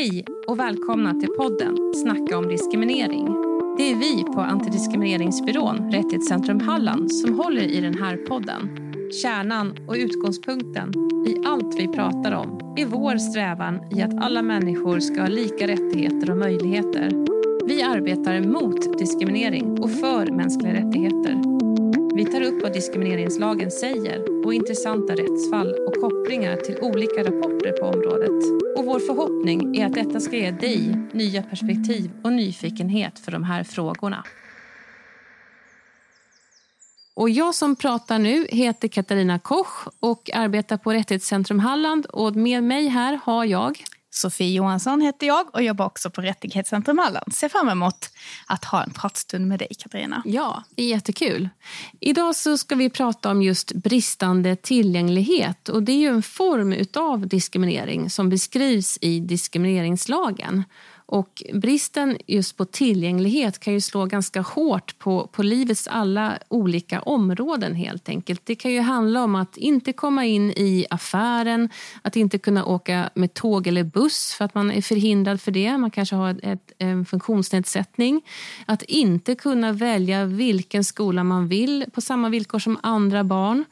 Hej 0.00 0.24
och 0.46 0.58
välkomna 0.58 1.14
till 1.14 1.28
podden 1.28 1.94
Snacka 1.94 2.38
om 2.38 2.48
diskriminering. 2.48 3.26
Det 3.76 3.90
är 3.90 3.96
vi 3.96 4.24
på 4.24 4.40
Antidiskrimineringsbyrån 4.40 5.92
Rättighetscentrum 5.92 6.60
Halland 6.60 7.12
som 7.12 7.38
håller 7.38 7.62
i 7.62 7.80
den 7.80 7.94
här 7.94 8.16
podden. 8.16 8.68
Kärnan 9.22 9.76
och 9.88 9.94
utgångspunkten 9.94 10.92
i 11.26 11.46
allt 11.46 11.74
vi 11.78 11.88
pratar 11.88 12.32
om 12.32 12.74
är 12.76 12.86
vår 12.86 13.16
strävan 13.16 13.80
i 13.92 14.02
att 14.02 14.22
alla 14.22 14.42
människor 14.42 15.00
ska 15.00 15.20
ha 15.20 15.28
lika 15.28 15.66
rättigheter 15.66 16.30
och 16.30 16.36
möjligheter. 16.36 17.10
Vi 17.66 17.82
arbetar 17.82 18.40
mot 18.40 18.98
diskriminering 18.98 19.80
och 19.82 19.90
för 19.90 20.32
mänskliga 20.32 20.74
rättigheter. 20.74 21.49
Vi 22.20 22.26
tar 22.26 22.40
upp 22.40 22.62
vad 22.62 22.72
diskrimineringslagen 22.72 23.70
säger 23.70 24.46
och 24.46 24.54
intressanta 24.54 25.12
rättsfall 25.12 25.74
och 25.74 25.94
kopplingar 25.94 26.56
till 26.56 26.78
olika 26.80 27.20
rapporter 27.24 27.72
på 27.72 27.86
området. 27.86 28.44
Och 28.78 28.84
vår 28.84 29.00
förhoppning 29.00 29.76
är 29.76 29.86
att 29.86 29.94
detta 29.94 30.20
ska 30.20 30.36
ge 30.36 30.50
dig 30.50 30.96
nya 31.12 31.42
perspektiv 31.42 32.10
och 32.24 32.32
nyfikenhet 32.32 33.18
för 33.18 33.32
de 33.32 33.44
här 33.44 33.64
frågorna. 33.64 34.24
Och 37.14 37.30
jag 37.30 37.54
som 37.54 37.76
pratar 37.76 38.18
nu 38.18 38.46
heter 38.50 38.88
Katarina 38.88 39.38
Koch 39.38 39.88
och 40.00 40.30
arbetar 40.34 40.76
på 40.76 40.92
Rättighetscentrum 40.92 41.58
Halland. 41.58 42.06
Och 42.06 42.36
med 42.36 42.62
mig 42.64 42.88
här 42.88 43.20
har 43.24 43.44
jag 43.44 43.84
Sofie 44.10 44.54
Johansson 44.54 45.00
heter 45.00 45.26
jag 45.26 45.54
och 45.54 45.62
jobbar 45.62 45.86
också 45.86 46.10
på 46.10 46.20
Rättighetscentrum 46.20 46.98
Halland. 46.98 47.34
Ser 47.34 47.48
fram 47.48 47.68
emot 47.68 48.10
att 48.46 48.64
ha 48.64 48.82
en 48.82 48.90
pratstund 48.90 49.48
med 49.48 49.58
dig, 49.58 49.68
Katarina. 49.78 50.22
Ja, 50.24 50.64
det 50.74 50.82
är 50.82 50.88
jättekul. 50.88 51.48
Idag 52.00 52.36
så 52.36 52.58
ska 52.58 52.74
vi 52.74 52.90
prata 52.90 53.30
om 53.30 53.42
just 53.42 53.72
bristande 53.72 54.56
tillgänglighet. 54.56 55.68
Och 55.68 55.82
Det 55.82 55.92
är 55.92 55.96
ju 55.96 56.08
en 56.08 56.22
form 56.22 56.74
av 56.94 57.26
diskriminering 57.28 58.10
som 58.10 58.28
beskrivs 58.28 58.98
i 59.00 59.20
diskrimineringslagen. 59.20 60.64
Och 61.10 61.42
bristen 61.54 62.16
just 62.26 62.56
på 62.56 62.64
tillgänglighet 62.64 63.58
kan 63.58 63.72
ju 63.72 63.80
slå 63.80 64.06
ganska 64.06 64.40
hårt 64.40 64.98
på, 64.98 65.26
på 65.26 65.42
livets 65.42 65.88
alla 65.88 66.38
olika 66.48 67.02
områden. 67.02 67.74
helt 67.74 68.08
enkelt. 68.08 68.46
Det 68.46 68.54
kan 68.54 68.72
ju 68.72 68.80
handla 68.80 69.24
om 69.24 69.34
att 69.34 69.56
inte 69.56 69.92
komma 69.92 70.24
in 70.24 70.50
i 70.50 70.86
affären, 70.90 71.68
att 72.02 72.16
inte 72.16 72.38
kunna 72.38 72.64
åka 72.64 73.10
med 73.14 73.34
tåg 73.34 73.66
eller 73.66 73.84
buss 73.84 74.34
för 74.34 74.44
att 74.44 74.54
man 74.54 74.70
är 74.70 74.82
förhindrad 74.82 75.40
för 75.40 75.52
det. 75.52 75.78
Man 75.78 75.90
kanske 75.90 76.16
har 76.16 76.40
ett, 76.42 76.72
en 76.78 77.04
funktionsnedsättning. 77.04 78.22
Att 78.66 78.82
inte 78.82 79.34
kunna 79.34 79.72
välja 79.72 80.24
vilken 80.24 80.84
skola 80.84 81.24
man 81.24 81.48
vill 81.48 81.84
på 81.92 82.00
samma 82.00 82.28
villkor 82.28 82.58
som 82.58 82.78
andra 82.82 83.24
barn. 83.24 83.64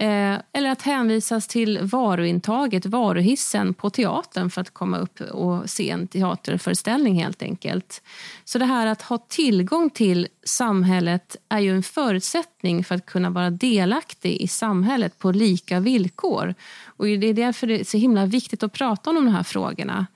Eh, 0.00 0.38
eller 0.52 0.70
att 0.70 0.82
hänvisas 0.82 1.48
till 1.48 1.78
varuintaget, 1.82 2.86
varuhissen 2.86 3.74
på 3.74 3.90
teatern 3.90 4.50
för 4.50 4.60
att 4.60 4.70
komma 4.70 4.98
upp 4.98 5.20
och 5.20 5.70
se 5.70 5.90
en 5.90 6.06
teaterföreställning 6.06 7.22
helt 7.22 7.42
enkelt. 7.42 8.02
Så 8.44 8.58
det 8.58 8.64
här 8.64 8.86
att 8.86 9.02
ha 9.02 9.18
tillgång 9.18 9.90
till 9.90 10.28
samhället 10.44 11.36
är 11.48 11.58
ju 11.58 11.76
en 11.76 11.82
förutsättning 11.82 12.84
för 12.84 12.94
att 12.94 13.06
kunna 13.06 13.30
vara 13.30 13.50
delaktig 13.50 14.36
i 14.36 14.48
samhället 14.48 15.18
på 15.18 15.32
lika 15.32 15.80
villkor. 15.80 16.54
Och 16.84 17.06
det 17.06 17.26
är 17.26 17.34
därför 17.34 17.66
det 17.66 17.80
är 17.80 17.84
så 17.84 17.98
himla 17.98 18.26
viktigt 18.26 18.62
att 18.62 18.72
prata 18.72 19.10
om 19.10 19.16
de 19.16 19.28
här 19.28 19.42
frågorna. 19.42 20.06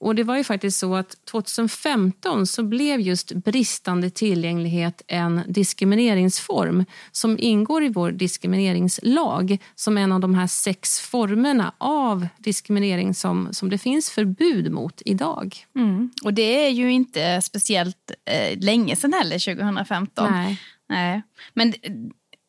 Och 0.00 0.14
det 0.14 0.24
var 0.24 0.36
ju 0.36 0.44
faktiskt 0.44 0.78
så 0.78 0.94
att 0.94 1.24
2015 1.24 2.46
så 2.46 2.62
blev 2.62 3.00
just 3.00 3.32
bristande 3.32 4.10
tillgänglighet 4.10 5.02
en 5.06 5.42
diskrimineringsform 5.46 6.84
som 7.12 7.36
ingår 7.38 7.84
i 7.84 7.88
vår 7.88 8.10
diskrimineringslag 8.10 9.58
som 9.74 9.98
en 9.98 10.12
av 10.12 10.20
de 10.20 10.34
här 10.34 10.46
sex 10.46 11.00
formerna 11.00 11.72
av 11.78 12.28
diskriminering 12.38 13.14
som, 13.14 13.48
som 13.52 13.70
det 13.70 13.78
finns 13.78 14.10
förbud 14.10 14.72
mot 14.72 15.02
idag. 15.04 15.56
Mm. 15.76 16.10
Och 16.24 16.34
det 16.34 16.66
är 16.66 16.70
ju 16.70 16.92
inte 16.92 17.42
speciellt 17.42 18.10
eh, 18.24 18.58
länge 18.58 18.96
sedan 18.96 19.12
heller, 19.12 19.54
2015. 19.54 20.32
Nej. 20.32 20.60
Nej. 20.88 21.22
Men 21.54 21.74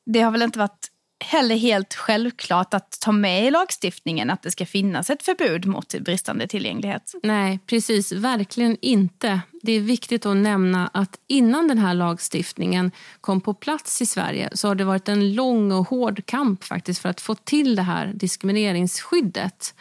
det 0.06 0.22
har 0.22 0.32
väl 0.32 0.42
inte 0.42 0.60
varit 0.60 0.88
heller 1.20 1.56
helt 1.56 1.94
självklart 1.94 2.74
att 2.74 2.98
ta 3.02 3.12
med 3.12 3.48
i 3.48 3.52
lagstiftningen 3.52 4.30
att 4.30 4.42
det 4.42 4.52
ska 4.52 4.66
finnas 4.66 5.10
ett 5.10 5.24
förbud 5.24 5.66
mot 5.66 6.00
bristande 6.00 6.48
tillgänglighet. 6.48 7.14
Nej, 7.24 7.60
precis. 7.66 8.12
Verkligen 8.12 8.78
inte. 8.82 9.42
Det 9.62 9.72
är 9.72 9.80
viktigt 9.80 10.26
att 10.26 10.38
nämna 10.38 10.88
att 10.94 11.20
innan 11.28 11.68
den 11.68 11.78
här 11.78 11.94
lagstiftningen 11.94 12.92
kom 13.22 13.42
på 13.42 13.54
plats 13.54 14.02
i 14.02 14.06
Sverige 14.06 14.50
så 14.54 14.68
har 14.68 14.76
det 14.76 14.84
varit 14.84 15.10
en 15.10 15.34
lång 15.34 15.72
och 15.72 15.88
hård 15.88 16.26
kamp 16.26 16.64
faktiskt 16.64 17.02
för 17.02 17.10
att 17.10 17.22
få 17.22 17.36
till 17.36 17.76
det 17.76 17.82
här 17.82 18.12
diskrimineringsskyddet. 18.16 19.74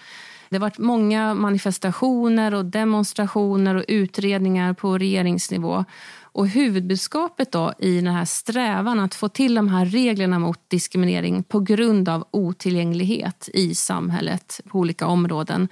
Det 0.49 0.57
har 0.57 0.61
varit 0.61 0.79
många 0.79 1.35
manifestationer 1.35 2.55
och 2.55 2.65
demonstrationer 2.65 3.75
och 3.75 3.85
utredningar 3.89 4.73
på 4.73 4.99
regeringsnivå 4.99 5.85
och 6.23 6.49
huvudbudskapet 6.49 7.53
då 7.53 7.73
i 7.79 8.01
den 8.01 8.15
här 8.15 8.25
strävan 8.25 9.01
att 9.01 9.15
få 9.15 9.29
till 9.29 9.55
de 9.55 9.69
här 9.69 9.85
reglerna 9.85 10.39
mot 10.39 10.71
diskriminering 10.71 11.43
på 11.43 11.61
grund 11.61 12.09
av 12.09 12.27
otillgänglighet 12.31 13.49
i 13.55 13.75
samhället 13.75 14.61
på 14.69 14.79
olika 14.79 15.07
områden 15.07 15.69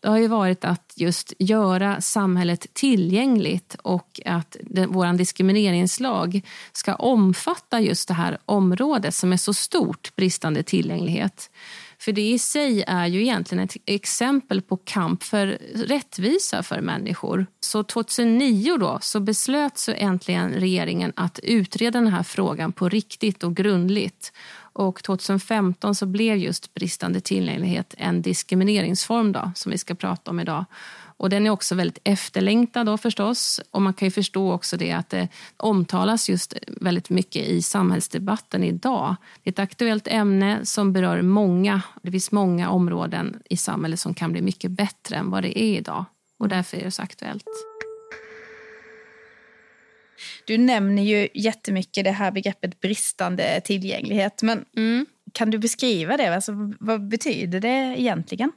det 0.00 0.08
har 0.08 0.18
ju 0.18 0.26
varit 0.26 0.64
att 0.64 0.92
just 0.96 1.32
göra 1.38 2.00
samhället 2.00 2.66
tillgängligt 2.74 3.76
och 3.82 4.20
att 4.24 4.56
vår 4.88 5.18
diskrimineringslag 5.18 6.40
ska 6.72 6.94
omfatta 6.94 7.80
just 7.80 8.08
det 8.08 8.14
här 8.14 8.38
området 8.44 9.14
som 9.14 9.32
är 9.32 9.36
så 9.36 9.54
stort, 9.54 10.16
bristande 10.16 10.62
tillgänglighet. 10.62 11.50
För 11.98 12.12
det 12.12 12.30
i 12.30 12.38
sig 12.38 12.84
är 12.86 13.06
ju 13.06 13.20
egentligen 13.22 13.64
ett 13.64 13.76
exempel 13.86 14.62
på 14.62 14.76
kamp 14.76 15.22
för 15.22 15.46
rättvisa 15.74 16.62
för 16.62 16.80
människor. 16.80 17.46
Så 17.60 17.82
2009 17.82 18.76
då, 18.76 18.98
så 19.02 19.20
beslöt 19.20 19.78
så 19.78 19.92
äntligen 19.92 20.50
regeringen 20.50 21.12
att 21.16 21.38
utreda 21.42 22.00
den 22.00 22.12
här 22.12 22.22
frågan 22.22 22.72
på 22.72 22.88
riktigt 22.88 23.42
och 23.42 23.56
grundligt. 23.56 24.32
Och 24.72 25.02
2015 25.02 25.94
så 25.94 26.06
blev 26.06 26.36
just 26.36 26.74
bristande 26.74 27.20
tillgänglighet 27.20 27.94
en 27.98 28.22
diskrimineringsform 28.22 29.32
då, 29.32 29.52
som 29.54 29.72
vi 29.72 29.78
ska 29.78 29.94
prata 29.94 30.30
om 30.30 30.40
idag. 30.40 30.64
Och 31.16 31.30
den 31.30 31.46
är 31.46 31.50
också 31.50 31.74
väldigt 31.74 31.98
efterlängtad 32.04 32.86
då 32.86 32.98
förstås. 32.98 33.60
Och 33.70 33.82
man 33.82 33.94
kan 33.94 34.06
ju 34.06 34.10
förstå 34.10 34.52
också 34.52 34.76
det 34.76 34.92
att 34.92 35.10
det 35.10 35.28
omtalas 35.56 36.28
just 36.28 36.54
väldigt 36.66 37.10
mycket 37.10 37.46
i 37.46 37.62
samhällsdebatten 37.62 38.64
idag. 38.64 39.16
Det 39.42 39.50
är 39.50 39.52
ett 39.52 39.58
aktuellt 39.58 40.08
ämne 40.08 40.60
som 40.64 40.92
berör 40.92 41.22
många. 41.22 41.82
Det 42.02 42.10
finns 42.10 42.32
många 42.32 42.70
områden 42.70 43.42
i 43.50 43.56
samhället 43.56 44.00
som 44.00 44.14
kan 44.14 44.32
bli 44.32 44.42
mycket 44.42 44.70
bättre 44.70 45.16
än 45.16 45.30
vad 45.30 45.42
det 45.42 45.58
är 45.58 45.76
idag. 45.76 46.04
Och 46.38 46.48
därför 46.48 46.76
är 46.76 46.84
det 46.84 46.90
så 46.90 47.02
aktuellt. 47.02 47.44
Du 50.46 50.58
nämner 50.58 51.02
ju 51.02 51.28
jättemycket 51.34 52.04
det 52.04 52.10
här 52.10 52.30
begreppet 52.30 52.80
bristande 52.80 53.60
tillgänglighet. 53.64 54.42
Men 54.42 54.64
mm. 54.76 55.06
kan 55.32 55.50
du 55.50 55.58
beskriva 55.58 56.16
det? 56.16 56.34
Alltså, 56.34 56.52
vad 56.80 57.08
betyder 57.08 57.60
det 57.60 57.94
egentligen? 57.98 58.52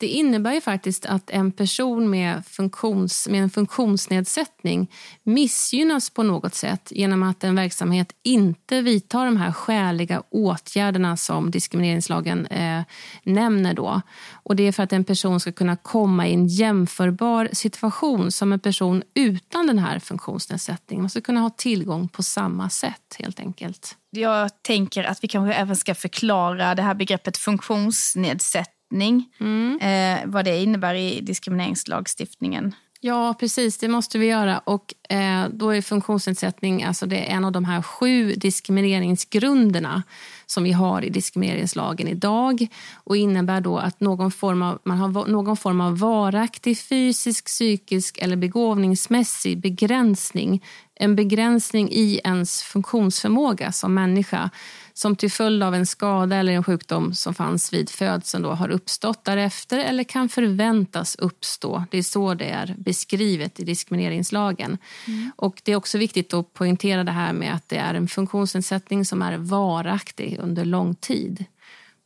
Det 0.00 0.06
innebär 0.06 0.52
ju 0.52 0.60
faktiskt 0.60 1.06
att 1.06 1.30
en 1.30 1.52
person 1.52 2.10
med, 2.10 2.46
funktions, 2.46 3.28
med 3.28 3.42
en 3.42 3.50
funktionsnedsättning 3.50 4.90
missgynnas 5.22 6.10
på 6.10 6.22
något 6.22 6.54
sätt 6.54 6.88
genom 6.90 7.22
att 7.22 7.44
en 7.44 7.54
verksamhet 7.54 8.12
inte 8.22 8.80
vidtar 8.82 9.24
de 9.24 9.36
här 9.36 9.52
skäliga 9.52 10.22
åtgärderna 10.30 11.16
som 11.16 11.50
diskrimineringslagen 11.50 12.46
eh, 12.46 12.82
nämner. 13.22 13.74
Då. 13.74 14.00
Och 14.32 14.56
det 14.56 14.62
är 14.62 14.72
för 14.72 14.82
att 14.82 14.92
en 14.92 15.04
person 15.04 15.40
ska 15.40 15.52
kunna 15.52 15.76
komma 15.76 16.26
i 16.26 16.34
en 16.34 16.46
jämförbar 16.46 17.48
situation 17.52 18.32
som 18.32 18.52
en 18.52 18.60
person 18.60 19.02
utan 19.14 19.66
den 19.66 19.78
här 19.78 19.98
funktionsnedsättningen. 19.98 21.02
Man 21.02 21.10
ska 21.10 21.20
kunna 21.20 21.40
ha 21.40 21.50
tillgång 21.50 22.08
på 22.08 22.22
samma 22.22 22.70
sätt 22.70 23.16
helt 23.18 23.40
enkelt. 23.40 23.96
Jag 24.10 24.62
tänker 24.62 25.04
att 25.04 25.24
vi 25.24 25.28
kanske 25.28 25.54
även 25.54 25.76
ska 25.76 25.94
förklara 25.94 26.74
det 26.74 26.82
här 26.82 26.94
begreppet 26.94 27.36
funktionsnedsättning 27.36 28.77
uppfattning 28.88 29.28
mm. 29.40 29.78
eh, 29.80 30.30
vad 30.30 30.44
det 30.44 30.62
innebär 30.62 30.94
i 30.94 31.20
diskrimineringslagstiftningen. 31.20 32.74
Ja, 33.00 33.34
precis. 33.40 33.78
Det 33.78 33.88
måste 33.88 34.18
vi 34.18 34.26
göra. 34.26 34.58
Och 34.58 34.94
eh, 35.08 35.48
då 35.52 35.70
är 35.70 35.82
funktionsnedsättning 35.82 36.82
alltså 36.82 37.06
det 37.06 37.16
är 37.16 37.36
en 37.36 37.44
av 37.44 37.52
de 37.52 37.64
här 37.64 37.82
sju 37.82 38.32
diskrimineringsgrunderna 38.32 40.02
som 40.46 40.64
vi 40.64 40.72
har 40.72 41.02
i 41.02 41.10
diskrimineringslagen 41.10 42.08
idag 42.08 42.66
och 43.04 43.16
innebär 43.16 43.60
då 43.60 43.78
att 43.78 44.00
någon 44.00 44.30
form 44.30 44.62
av, 44.62 44.78
man 44.84 44.98
har 44.98 45.26
någon 45.26 45.56
form 45.56 45.80
av 45.80 45.98
varaktig 45.98 46.78
fysisk, 46.78 47.44
psykisk 47.44 48.18
eller 48.18 48.36
begåvningsmässig 48.36 49.58
begränsning. 49.58 50.62
En 50.98 51.16
begränsning 51.16 51.88
i 51.90 52.20
ens 52.24 52.62
funktionsförmåga 52.62 53.72
som 53.72 53.94
människa 53.94 54.50
som 54.98 55.16
till 55.16 55.30
följd 55.30 55.62
av 55.62 55.74
en 55.74 55.86
skada 55.86 56.36
eller 56.36 56.52
en 56.52 56.64
sjukdom 56.64 57.14
som 57.14 57.34
fanns 57.34 57.72
vid 57.72 57.90
födseln 57.90 58.42
då 58.42 58.50
har 58.50 58.68
uppstått 58.68 59.24
därefter 59.24 59.78
eller 59.78 60.04
kan 60.04 60.28
förväntas 60.28 61.16
uppstå. 61.16 61.84
Det 61.90 61.98
är 61.98 62.02
så 62.02 62.34
det 62.34 62.48
är 62.50 62.74
beskrivet 62.78 63.60
i 63.60 63.64
diskrimineringslagen. 63.64 64.78
Mm. 65.06 65.32
Och 65.36 65.60
Det 65.64 65.72
är 65.72 65.76
också 65.76 65.98
viktigt 65.98 66.34
att 66.34 66.52
poängtera 66.52 67.04
det 67.04 67.12
här 67.12 67.32
med 67.32 67.54
att 67.54 67.68
det 67.68 67.76
är 67.76 67.94
en 67.94 68.08
funktionsnedsättning 68.08 69.04
som 69.04 69.22
är 69.22 69.36
varaktig 69.36 70.38
under 70.40 70.64
lång 70.64 70.94
tid. 70.94 71.44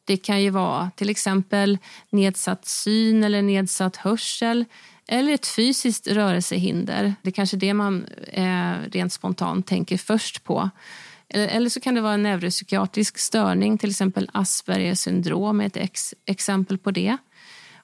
Det 0.04 0.16
kan 0.16 0.42
ju 0.42 0.50
vara 0.50 0.90
till 0.96 1.10
exempel 1.10 1.78
nedsatt 2.10 2.66
syn 2.66 3.24
eller 3.24 3.42
nedsatt 3.42 3.96
hörsel 3.96 4.64
eller 5.08 5.32
ett 5.32 5.46
fysiskt 5.46 6.06
rörelsehinder. 6.06 7.14
Det 7.22 7.30
är 7.30 7.32
kanske 7.32 7.56
det 7.56 7.74
man 7.74 8.04
eh, 8.32 8.74
rent 8.92 9.12
spontant 9.12 9.66
tänker 9.66 9.98
först 9.98 10.44
på. 10.44 10.70
Eller, 11.28 11.48
eller 11.48 11.70
så 11.70 11.80
kan 11.80 11.94
det 11.94 12.00
vara 12.00 12.14
en 12.14 12.22
neuropsykiatrisk 12.22 13.18
störning, 13.18 13.78
till 13.78 13.90
exempel 13.90 14.30
Aspergers 14.32 14.98
syndrom 14.98 15.60
är 15.60 15.66
ett 15.66 15.76
ex, 15.76 16.14
exempel 16.26 16.78
på 16.78 16.90
det. 16.90 17.16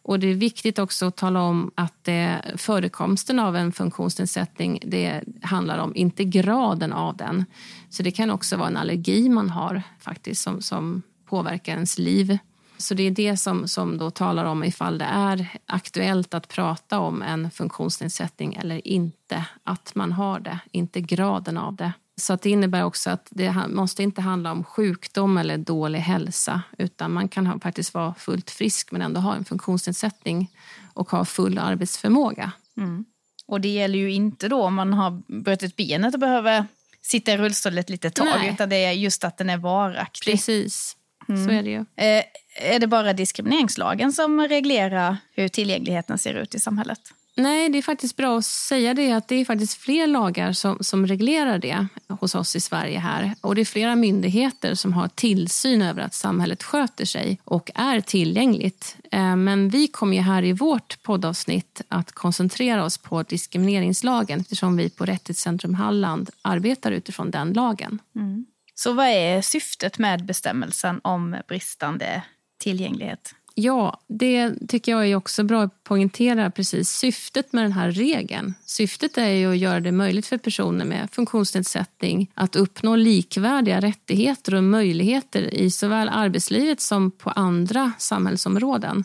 Och 0.02 0.20
Det 0.20 0.26
är 0.26 0.34
viktigt 0.34 0.78
också 0.78 1.06
att 1.06 1.16
tala 1.16 1.42
om 1.42 1.70
att 1.74 2.04
det, 2.04 2.42
förekomsten 2.56 3.38
av 3.38 3.56
en 3.56 3.72
funktionsnedsättning 3.72 4.82
det 4.86 5.22
handlar 5.42 5.78
om 5.78 5.96
inte 5.96 6.24
graden 6.24 6.92
av 6.92 7.16
den. 7.16 7.44
Så 7.90 8.02
Det 8.02 8.10
kan 8.10 8.30
också 8.30 8.56
vara 8.56 8.68
en 8.68 8.76
allergi 8.76 9.28
man 9.28 9.50
har 9.50 9.82
faktiskt 9.98 10.42
som, 10.42 10.62
som 10.62 11.02
påverkar 11.26 11.72
ens 11.72 11.98
liv. 11.98 12.38
Så 12.78 12.94
det 12.94 13.02
är 13.02 13.10
det 13.10 13.36
som, 13.36 13.68
som 13.68 13.98
då 13.98 14.10
talar 14.10 14.44
om 14.44 14.64
ifall 14.64 14.98
det 14.98 15.04
är 15.04 15.48
aktuellt 15.66 16.34
att 16.34 16.48
prata 16.48 16.98
om 16.98 17.22
en 17.22 17.50
funktionsnedsättning 17.50 18.54
eller 18.54 18.88
inte. 18.88 19.44
Att 19.64 19.94
man 19.94 20.12
har 20.12 20.40
det, 20.40 20.58
inte 20.72 21.00
graden 21.00 21.58
av 21.58 21.76
det. 21.76 21.92
Så 22.16 22.32
att 22.32 22.42
det 22.42 22.50
innebär 22.50 22.84
också 22.84 23.10
att 23.10 23.28
det 23.30 23.54
måste 23.68 24.02
inte 24.02 24.20
handla 24.20 24.52
om 24.52 24.64
sjukdom 24.64 25.38
eller 25.38 25.58
dålig 25.58 25.98
hälsa 25.98 26.62
utan 26.78 27.12
man 27.12 27.28
kan 27.28 27.46
ha, 27.46 27.60
faktiskt 27.60 27.94
vara 27.94 28.14
fullt 28.14 28.50
frisk 28.50 28.92
men 28.92 29.02
ändå 29.02 29.20
ha 29.20 29.34
en 29.34 29.44
funktionsnedsättning 29.44 30.50
och 30.94 31.10
ha 31.10 31.24
full 31.24 31.58
arbetsförmåga. 31.58 32.52
Mm. 32.76 33.04
Och 33.46 33.60
det 33.60 33.68
gäller 33.68 33.98
ju 33.98 34.12
inte 34.12 34.48
då 34.48 34.62
om 34.62 34.74
man 34.74 34.92
har 34.92 35.22
brutit 35.42 35.76
benet 35.76 36.14
och 36.14 36.20
behöver 36.20 36.66
sitta 37.02 37.32
i 37.32 37.36
rullstol 37.38 37.78
ett 37.78 37.90
litet 37.90 38.14
tag 38.14 38.26
Nej. 38.38 38.50
utan 38.50 38.68
det 38.68 38.76
är 38.76 38.92
just 38.92 39.24
att 39.24 39.36
den 39.36 39.50
är 39.50 39.56
varaktig. 39.56 40.32
Precis, 40.32 40.96
mm. 41.28 41.44
så 41.44 41.50
är 41.50 41.62
det 41.62 41.70
ju. 41.70 41.84
Eh, 41.96 42.24
är 42.60 42.78
det 42.78 42.86
bara 42.86 43.12
diskrimineringslagen 43.12 44.12
som 44.12 44.40
reglerar 44.40 45.16
hur 45.34 45.48
tillgängligheten 45.48 46.18
ser 46.18 46.34
ut 46.34 46.54
i 46.54 46.60
samhället? 46.60 47.00
Nej, 47.38 47.68
det 47.68 47.78
är 47.78 47.82
faktiskt 47.82 48.16
bra 48.16 48.38
att 48.38 48.44
säga 48.44 48.94
det 48.94 49.12
att 49.12 49.28
det 49.28 49.34
är 49.34 49.44
faktiskt 49.44 49.74
fler 49.74 50.06
lagar 50.06 50.52
som, 50.52 50.78
som 50.80 51.06
reglerar 51.06 51.58
det 51.58 51.86
hos 52.08 52.34
oss 52.34 52.56
i 52.56 52.60
Sverige 52.60 52.98
här. 52.98 53.34
Och 53.40 53.54
det 53.54 53.60
är 53.60 53.64
flera 53.64 53.96
myndigheter 53.96 54.74
som 54.74 54.92
har 54.92 55.08
tillsyn 55.08 55.82
över 55.82 56.02
att 56.02 56.14
samhället 56.14 56.62
sköter 56.62 57.04
sig 57.04 57.40
och 57.44 57.70
är 57.74 58.00
tillgängligt. 58.00 58.96
Eh, 59.12 59.36
men 59.36 59.68
vi 59.68 59.88
kommer 59.88 60.16
ju 60.16 60.22
här 60.22 60.44
i 60.44 60.52
vårt 60.52 61.02
poddavsnitt 61.02 61.82
att 61.88 62.12
koncentrera 62.12 62.84
oss 62.84 62.98
på 62.98 63.22
diskrimineringslagen 63.22 64.40
eftersom 64.40 64.76
vi 64.76 64.90
på 64.90 65.04
Rättighetscentrum 65.04 65.74
Halland 65.74 66.30
arbetar 66.42 66.92
utifrån 66.92 67.30
den 67.30 67.52
lagen. 67.52 67.98
Mm. 68.16 68.46
Så 68.78 68.92
vad 68.92 69.06
är 69.06 69.42
syftet 69.42 69.98
med 69.98 70.24
bestämmelsen 70.24 71.00
om 71.04 71.36
bristande 71.48 72.22
tillgänglighet? 72.58 73.34
Ja, 73.54 74.00
det 74.06 74.54
tycker 74.68 74.92
jag 74.92 75.06
är 75.06 75.16
också 75.16 75.42
bra 75.42 75.62
att 75.62 75.84
poängtera 75.84 76.50
precis 76.50 76.90
syftet 76.90 77.52
med 77.52 77.64
den 77.64 77.72
här 77.72 77.90
regeln. 77.90 78.54
Syftet 78.64 79.18
är 79.18 79.28
ju 79.28 79.50
att 79.50 79.58
göra 79.58 79.80
det 79.80 79.92
möjligt 79.92 80.26
för 80.26 80.38
personer 80.38 80.84
med 80.84 81.08
funktionsnedsättning 81.12 82.30
att 82.34 82.56
uppnå 82.56 82.96
likvärdiga 82.96 83.80
rättigheter 83.80 84.54
och 84.54 84.64
möjligheter 84.64 85.54
i 85.54 85.70
såväl 85.70 86.08
arbetslivet 86.08 86.80
som 86.80 87.10
på 87.10 87.30
andra 87.30 87.92
samhällsområden. 87.98 89.04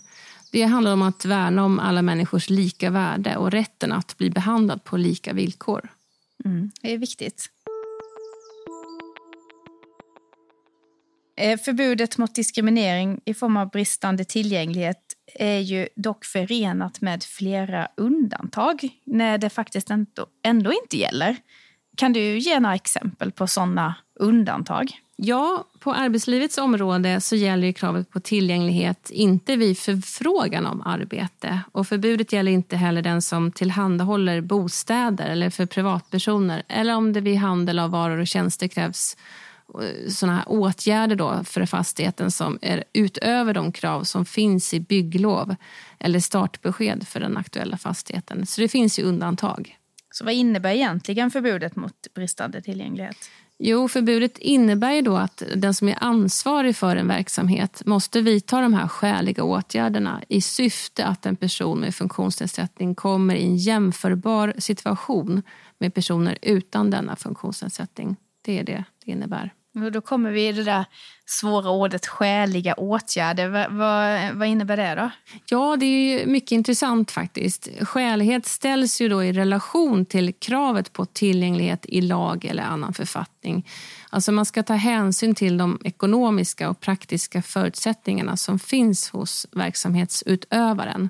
Det 0.51 0.63
handlar 0.63 0.93
om 0.93 1.01
att 1.01 1.25
värna 1.25 1.65
om 1.65 1.79
alla 1.79 2.01
människors 2.01 2.49
lika 2.49 2.89
värde 2.89 3.37
och 3.37 3.51
rätten 3.51 3.91
att 3.91 4.17
bli 4.17 4.29
behandlad 4.29 4.83
på 4.83 4.97
lika 4.97 5.33
villkor. 5.33 5.89
Mm, 6.45 6.71
det 6.81 6.93
är 6.93 6.97
viktigt. 6.97 7.49
Eh, 11.35 11.59
förbudet 11.59 12.17
mot 12.17 12.35
diskriminering 12.35 13.21
i 13.25 13.33
form 13.33 13.57
av 13.57 13.69
bristande 13.69 14.25
tillgänglighet 14.25 14.99
är 15.35 15.59
ju 15.59 15.87
dock 15.95 16.25
förenat 16.25 17.01
med 17.01 17.23
flera 17.23 17.87
undantag 17.97 18.89
när 19.05 19.37
det 19.37 19.49
faktiskt 19.49 19.89
ändå, 19.89 20.25
ändå 20.43 20.73
inte 20.83 20.97
gäller. 20.97 21.37
Kan 21.97 22.13
du 22.13 22.37
ge 22.37 22.59
några 22.59 22.75
exempel 22.75 23.31
på 23.31 23.47
sådana 23.47 23.95
undantag? 24.19 24.91
Ja, 25.15 25.63
på 25.79 25.93
arbetslivets 25.93 26.57
område 26.57 27.21
så 27.21 27.35
gäller 27.35 27.71
kravet 27.71 28.09
på 28.09 28.19
tillgänglighet 28.19 29.09
inte 29.09 29.55
vid 29.55 29.77
förfrågan 29.77 30.65
om 30.65 30.81
arbete. 30.81 31.59
Och 31.71 31.87
förbudet 31.87 32.33
gäller 32.33 32.51
inte 32.51 32.77
heller 32.77 33.01
den 33.01 33.21
som 33.21 33.51
tillhandahåller 33.51 34.41
bostäder 34.41 35.29
eller 35.29 35.49
för 35.49 35.65
privatpersoner 35.65 36.63
eller 36.67 36.95
om 36.95 37.13
det 37.13 37.21
vid 37.21 37.37
handel 37.37 37.79
av 37.79 37.91
varor 37.91 38.17
och 38.17 38.27
tjänster 38.27 38.67
krävs 38.67 39.17
såna 40.09 40.35
här 40.35 40.43
åtgärder 40.47 41.15
då 41.15 41.43
för 41.43 41.65
fastigheten 41.65 42.31
som 42.31 42.59
är 42.61 42.83
utöver 42.93 43.53
de 43.53 43.71
krav 43.71 44.03
som 44.03 44.25
finns 44.25 44.73
i 44.73 44.79
bygglov 44.79 45.55
eller 45.99 46.19
startbesked 46.19 47.07
för 47.07 47.19
den 47.19 47.37
aktuella 47.37 47.77
fastigheten. 47.77 48.45
Så 48.45 48.61
det 48.61 48.67
finns 48.67 48.99
ju 48.99 49.03
undantag. 49.03 49.77
Så 50.11 50.25
vad 50.25 50.33
innebär 50.33 50.73
egentligen 50.73 51.31
förbudet 51.31 51.75
mot 51.75 52.07
bristande 52.13 52.61
tillgänglighet? 52.61 53.17
Jo, 53.59 53.87
förbudet 53.87 54.37
innebär 54.37 54.91
ju 54.91 55.01
då 55.01 55.17
att 55.17 55.43
den 55.55 55.73
som 55.73 55.89
är 55.89 55.97
ansvarig 56.03 56.75
för 56.75 56.95
en 56.95 57.07
verksamhet 57.07 57.81
måste 57.85 58.21
vidta 58.21 58.61
de 58.61 58.73
här 58.73 58.87
skäliga 58.87 59.43
åtgärderna 59.43 60.21
i 60.27 60.41
syfte 60.41 61.05
att 61.05 61.25
en 61.25 61.35
person 61.35 61.79
med 61.79 61.95
funktionsnedsättning 61.95 62.95
kommer 62.95 63.35
i 63.35 63.43
en 63.43 63.57
jämförbar 63.57 64.53
situation 64.57 65.43
med 65.77 65.93
personer 65.93 66.37
utan 66.41 66.89
denna 66.89 67.15
funktionsnedsättning. 67.15 68.15
Det 68.41 68.59
är 68.59 68.63
det 68.63 68.83
det 69.05 69.11
innebär. 69.11 69.53
Då 69.73 70.01
kommer 70.01 70.31
vi 70.31 70.47
i 70.47 70.51
det 70.51 70.63
där 70.63 70.85
svåra 71.25 71.69
ordet 71.69 72.07
skäliga 72.07 72.73
åtgärder. 72.73 73.49
Vad, 73.49 73.71
va, 73.71 74.19
vad, 74.33 74.47
innebär 74.47 74.77
det 74.77 74.95
då? 74.95 75.09
Ja, 75.45 75.75
det 75.79 75.85
är 75.85 76.25
mycket 76.25 76.51
intressant 76.51 77.11
faktiskt. 77.11 77.69
Skälighet 77.81 78.45
ställs 78.45 79.01
ju 79.01 79.09
då 79.09 79.23
i 79.23 79.33
relation 79.33 80.05
till 80.05 80.33
kravet 80.33 80.93
på 80.93 81.05
tillgänglighet 81.05 81.85
i 81.85 82.01
lag 82.01 82.45
eller 82.45 82.63
annan 82.63 82.93
författning. 82.93 83.69
Alltså 84.09 84.31
man 84.31 84.45
ska 84.45 84.63
ta 84.63 84.73
hänsyn 84.73 85.35
till 85.35 85.57
de 85.57 85.79
ekonomiska 85.83 86.69
och 86.69 86.79
praktiska 86.79 87.41
förutsättningarna 87.41 88.37
som 88.37 88.59
finns 88.59 89.09
hos 89.09 89.47
verksamhetsutövaren. 89.51 91.09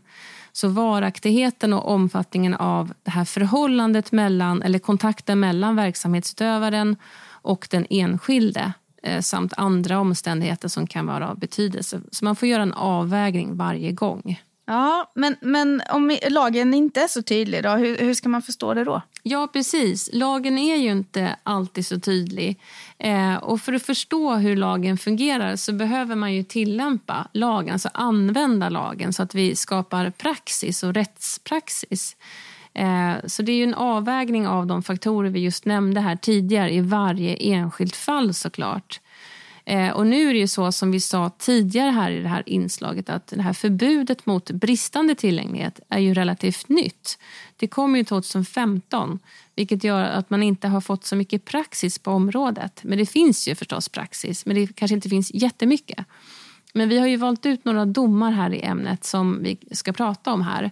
Så 0.51 0.67
varaktigheten 0.67 1.73
och 1.73 1.91
omfattningen 1.91 2.53
av 2.53 2.93
det 3.03 3.11
här 3.11 3.25
förhållandet 3.25 4.11
mellan, 4.11 4.61
eller 4.61 4.79
kontakten 4.79 5.39
mellan 5.39 5.75
verksamhetsutövaren 5.75 6.95
och 7.43 7.67
den 7.71 7.85
enskilde 7.89 8.73
eh, 9.03 9.21
samt 9.21 9.53
andra 9.57 9.99
omständigheter 9.99 10.67
som 10.67 10.87
kan 10.87 11.05
vara 11.05 11.29
av 11.29 11.39
betydelse. 11.39 12.01
Så 12.11 12.25
man 12.25 12.35
får 12.35 12.47
göra 12.47 12.61
en 12.61 12.73
avvägning 12.73 13.57
varje 13.57 13.91
gång. 13.91 14.39
Ja, 14.65 15.11
men, 15.15 15.35
men 15.41 15.81
om 15.89 16.17
lagen 16.29 16.73
inte 16.73 17.01
är 17.01 17.07
så 17.07 17.21
tydlig, 17.21 17.63
då, 17.63 17.69
hur, 17.69 17.97
hur 17.97 18.13
ska 18.13 18.29
man 18.29 18.41
förstå 18.41 18.73
det 18.73 18.83
då? 18.83 19.01
Ja, 19.23 19.47
precis. 19.53 20.09
Lagen 20.13 20.57
är 20.57 20.75
ju 20.75 20.91
inte 20.91 21.35
alltid 21.43 21.85
så 21.85 21.99
tydlig. 21.99 22.59
Eh, 22.97 23.35
och 23.35 23.61
För 23.61 23.73
att 23.73 23.83
förstå 23.83 24.35
hur 24.35 24.55
lagen 24.55 24.97
fungerar 24.97 25.55
så 25.55 25.73
behöver 25.73 26.15
man 26.15 26.33
ju 26.33 26.43
tillämpa 26.43 27.27
lagen, 27.33 27.73
alltså 27.73 27.89
använda 27.93 28.69
lagen 28.69 29.13
så 29.13 29.23
att 29.23 29.35
vi 29.35 29.55
skapar 29.55 30.09
praxis 30.09 30.83
och 30.83 30.93
rättspraxis. 30.93 32.15
Eh, 32.73 33.15
så 33.25 33.41
det 33.41 33.51
är 33.51 33.55
ju 33.55 33.63
en 33.63 33.73
avvägning 33.73 34.47
av 34.47 34.67
de 34.67 34.83
faktorer 34.83 35.29
vi 35.29 35.39
just 35.39 35.65
nämnde 35.65 36.01
här 36.01 36.15
tidigare 36.15 36.73
i 36.73 36.81
varje 36.81 37.35
enskilt 37.35 37.95
fall 37.95 38.33
såklart. 38.33 38.99
Eh, 39.65 39.89
och 39.89 40.07
nu 40.07 40.29
är 40.29 40.33
det 40.33 40.39
ju 40.39 40.47
så 40.47 40.71
som 40.71 40.91
vi 40.91 40.99
sa 40.99 41.29
tidigare 41.29 41.91
här 41.91 42.11
i 42.11 42.19
det 42.19 42.27
här 42.27 42.43
inslaget 42.45 43.09
att 43.09 43.27
det 43.27 43.41
här 43.41 43.53
förbudet 43.53 44.25
mot 44.25 44.51
bristande 44.51 45.15
tillgänglighet 45.15 45.79
är 45.89 45.99
ju 45.99 46.13
relativt 46.13 46.69
nytt. 46.69 47.19
Det 47.57 47.67
kom 47.67 47.95
ju 47.95 48.03
2015 48.03 49.19
vilket 49.55 49.83
gör 49.83 50.03
att 50.03 50.29
man 50.29 50.43
inte 50.43 50.67
har 50.67 50.81
fått 50.81 51.05
så 51.05 51.15
mycket 51.15 51.45
praxis 51.45 51.99
på 51.99 52.11
området. 52.11 52.79
Men 52.83 52.97
det 52.97 53.05
finns 53.05 53.47
ju 53.47 53.55
förstås 53.55 53.89
praxis, 53.89 54.45
men 54.45 54.55
det 54.55 54.75
kanske 54.75 54.95
inte 54.95 55.09
finns 55.09 55.31
jättemycket. 55.33 56.05
Men 56.73 56.89
vi 56.89 56.99
har 56.99 57.07
ju 57.07 57.17
valt 57.17 57.45
ut 57.45 57.65
några 57.65 57.85
domar 57.85 58.31
här 58.31 58.53
i 58.53 58.61
ämnet 58.61 59.03
som 59.03 59.43
vi 59.43 59.57
ska 59.71 59.93
prata 59.93 60.33
om 60.33 60.41
här. 60.41 60.71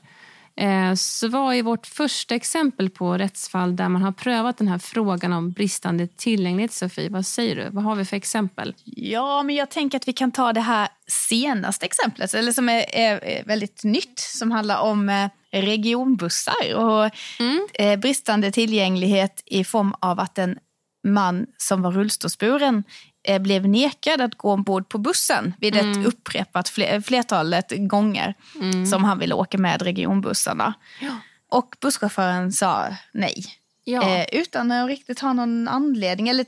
Eh, 0.61 0.93
så 0.95 1.27
vad 1.27 1.55
är 1.55 1.63
vårt 1.63 1.87
första 1.87 2.35
exempel 2.35 2.89
på 2.89 3.17
rättsfall 3.17 3.75
där 3.75 3.89
man 3.89 4.01
har 4.01 4.11
prövat 4.11 4.57
den 4.57 4.67
här 4.67 4.77
frågan 4.77 5.33
om 5.33 5.51
bristande 5.51 6.07
tillgänglighet, 6.07 6.73
Sofie? 6.73 7.09
Vad 7.09 7.25
säger 7.25 7.55
du? 7.55 7.69
Vad 7.69 7.83
har 7.83 7.95
vi 7.95 8.05
för 8.05 8.17
exempel? 8.17 8.75
Ja, 8.85 9.43
men 9.43 9.55
jag 9.55 9.69
tänker 9.69 9.97
att 9.97 10.07
vi 10.07 10.13
kan 10.13 10.31
ta 10.31 10.53
det 10.53 10.61
här 10.61 10.87
senaste 11.07 11.85
exemplet, 11.85 12.33
eller 12.33 12.51
som 12.51 12.69
är, 12.69 12.95
är 12.95 13.43
väldigt 13.45 13.83
nytt, 13.83 14.19
som 14.19 14.51
handlar 14.51 14.81
om 14.81 15.09
eh, 15.09 15.29
regionbussar 15.51 16.75
och 16.75 17.09
mm. 17.39 17.67
Eh, 17.73 17.99
bristande 17.99 18.51
tillgänglighet 18.51 19.43
i 19.45 19.63
form 19.63 19.93
av 19.99 20.19
att 20.19 20.37
en 20.37 20.57
man 21.03 21.45
som 21.57 21.81
var 21.81 21.91
rullstolsburen 21.91 22.83
Eh, 23.23 23.39
blev 23.39 23.67
nekad 23.67 24.21
att 24.21 24.35
gå 24.35 24.51
ombord 24.51 24.89
på 24.89 24.97
bussen 24.97 25.53
vid 25.59 25.75
ett 25.75 25.81
mm. 25.81 26.05
upprepat 26.05 26.69
flertalet 27.03 27.71
gånger 27.77 28.35
mm. 28.55 28.85
som 28.85 29.03
han 29.03 29.19
ville 29.19 29.33
åka 29.33 29.57
med 29.57 29.81
regionbussarna. 29.81 30.73
Ja. 31.01 31.17
Och 31.49 31.75
busschauffören 31.81 32.51
sa 32.51 32.87
nej. 33.11 33.45
Ja. 33.83 34.09
Eh, 34.09 34.25
utan 34.31 34.71
att 34.71 34.87
riktigt 34.87 35.19
ha 35.19 35.33
någon 35.33 35.67
anledning. 35.67 36.29
Eller, 36.29 36.45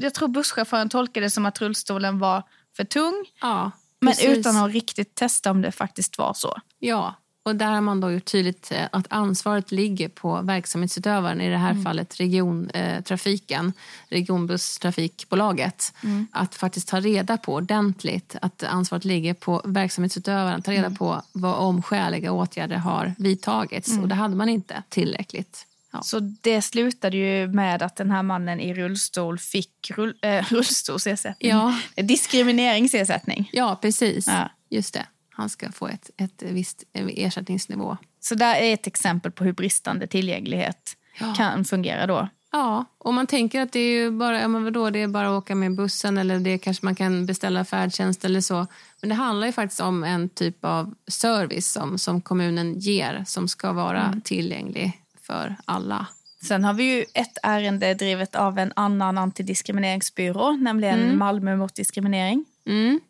jag 0.00 0.14
tror 0.14 0.28
busschauffören 0.28 0.88
tolkade 0.88 1.26
det 1.26 1.30
som 1.30 1.46
att 1.46 1.60
rullstolen 1.60 2.18
var 2.18 2.42
för 2.76 2.84
tung. 2.84 3.24
Ja, 3.40 3.70
men 4.00 4.14
utan 4.22 4.56
att 4.56 4.72
riktigt 4.72 5.14
testa 5.14 5.50
om 5.50 5.62
det 5.62 5.72
faktiskt 5.72 6.18
var 6.18 6.34
så. 6.34 6.56
Ja, 6.78 7.14
Och 7.44 7.56
där 7.56 7.72
har 7.72 7.80
man 7.80 8.00
då 8.00 8.10
gjort 8.10 8.24
tydligt 8.24 8.72
eh, 8.72 8.86
att 8.92 9.06
ansvaret 9.10 9.72
ligger 9.72 10.08
på 10.08 10.42
verksamhetsutövaren, 10.42 11.40
i 11.40 11.50
det 11.50 11.56
här 11.56 11.70
mm. 11.70 11.84
fallet 11.84 12.20
regiontrafiken, 12.20 13.72
regionbusstrafikbolaget. 14.08 15.92
Mm. 16.02 16.26
Att 16.32 16.54
faktiskt 16.54 16.88
ta 16.88 17.00
reda 17.00 17.36
på 17.36 17.54
ordentligt 17.54 18.36
att 18.42 18.62
ansvaret 18.62 19.04
ligger 19.04 19.34
på 19.34 19.62
verksamhetsutövaren, 19.64 20.62
ta 20.62 20.72
reda 20.72 20.86
mm. 20.86 20.96
på 20.96 21.22
vad 21.32 21.54
om 21.54 21.82
skäliga 21.82 22.32
åtgärder 22.32 22.76
har 22.76 23.14
vidtagits. 23.18 23.98
Och 23.98 24.08
det 24.08 24.14
hade 24.14 24.36
man 24.36 24.48
inte 24.48 24.82
tillräckligt. 24.88 25.66
Ja. 25.92 26.02
Så 26.02 26.20
det 26.20 26.62
slutade 26.62 27.16
ju 27.16 27.48
med 27.48 27.82
att 27.82 27.96
den 27.96 28.10
här 28.10 28.22
mannen 28.22 28.60
i 28.60 28.74
rullstol 28.74 29.38
fick 29.38 29.90
rull, 29.90 30.14
äh, 30.22 30.44
rullstolsersättning. 30.48 31.50
Ja. 31.50 31.80
Diskrimineringsersättning. 31.96 33.50
Ja, 33.52 33.78
precis. 33.82 34.26
Ja. 34.26 34.50
Just 34.70 34.94
det. 34.94 35.06
Han 35.34 35.48
ska 35.48 35.72
få 35.72 35.88
ett, 35.88 36.10
ett 36.16 36.42
visst 36.42 36.84
ersättningsnivå. 36.92 37.96
Så 38.20 38.34
där 38.34 38.54
är 38.54 38.74
ett 38.74 38.86
exempel 38.86 39.32
på 39.32 39.44
hur 39.44 39.52
bristande 39.52 40.06
tillgänglighet 40.06 40.96
ja. 41.20 41.34
kan 41.36 41.64
fungera 41.64 42.06
då. 42.06 42.28
Ja, 42.52 42.84
och 42.98 43.14
man 43.14 43.26
tänker 43.26 43.60
att 43.60 43.72
det 43.72 43.80
är 43.80 44.10
bara, 44.10 44.40
ja, 44.40 44.48
men 44.48 44.64
vadå, 44.64 44.90
det 44.90 45.02
är 45.02 45.08
bara 45.08 45.28
att 45.28 45.42
åka 45.42 45.54
med 45.54 45.76
bussen 45.76 46.18
eller 46.18 46.38
det 46.38 46.58
kanske 46.58 46.86
man 46.86 46.94
kan 46.94 47.26
beställa 47.26 47.64
färdtjänst 47.64 48.24
eller 48.24 48.40
så. 48.40 48.66
Men 49.00 49.08
det 49.08 49.14
handlar 49.14 49.46
ju 49.46 49.52
faktiskt 49.52 49.80
om 49.80 50.04
en 50.04 50.28
typ 50.28 50.64
av 50.64 50.94
service 51.06 51.72
som, 51.72 51.98
som 51.98 52.20
kommunen 52.20 52.78
ger 52.78 53.24
som 53.26 53.48
ska 53.48 53.72
vara 53.72 54.02
mm. 54.02 54.20
tillgänglig 54.20 55.00
för 55.20 55.56
alla. 55.64 56.06
Sen 56.42 56.64
har 56.64 56.74
vi 56.74 56.84
ju 56.84 57.04
ett 57.14 57.38
ärende 57.42 57.94
drivet 57.94 58.34
av 58.34 58.58
en 58.58 58.72
annan 58.76 59.18
antidiskrimineringsbyrå, 59.18 60.52
nämligen 60.52 61.02
mm. 61.02 61.18
Malmö 61.18 61.56
mot 61.56 61.74
diskriminering. 61.74 62.44
Mm. 62.66 63.00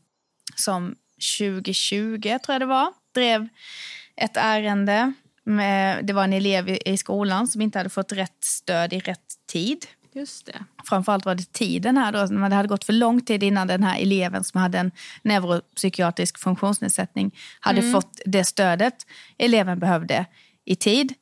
Som 0.54 0.94
2020, 1.38 2.20
tror 2.22 2.54
jag 2.54 2.60
det 2.60 2.66
var, 2.66 2.92
drev 3.14 3.48
ett 4.16 4.36
ärende. 4.36 5.12
Med, 5.46 6.06
det 6.06 6.12
var 6.12 6.24
en 6.24 6.32
elev 6.32 6.68
i, 6.68 6.78
i 6.86 6.96
skolan 6.96 7.48
som 7.48 7.60
inte 7.60 7.78
hade 7.78 7.90
fått 7.90 8.12
rätt 8.12 8.44
stöd 8.44 8.92
i 8.92 8.98
rätt 8.98 9.34
tid. 9.52 9.86
Just 10.12 10.46
det. 10.46 10.64
Framförallt 10.84 11.24
var 11.24 11.34
det 11.34 11.52
tiden 11.52 11.96
här 11.96 12.12
då. 12.12 12.26
Det 12.48 12.54
hade 12.54 12.68
gått 12.68 12.84
för 12.84 12.92
lång 12.92 13.20
tid 13.20 13.42
innan 13.42 13.66
den 13.66 13.82
här 13.82 14.00
eleven 14.00 14.44
som 14.44 14.60
hade 14.60 14.78
en 14.78 14.90
neuropsykiatrisk 15.22 16.38
funktionsnedsättning 16.38 17.34
hade 17.60 17.80
mm. 17.80 17.92
fått 17.92 18.20
det 18.26 18.44
stödet 18.44 18.94
eleven 19.38 19.78
behövde 19.78 20.26
i 20.64 20.76
tid. 20.76 21.14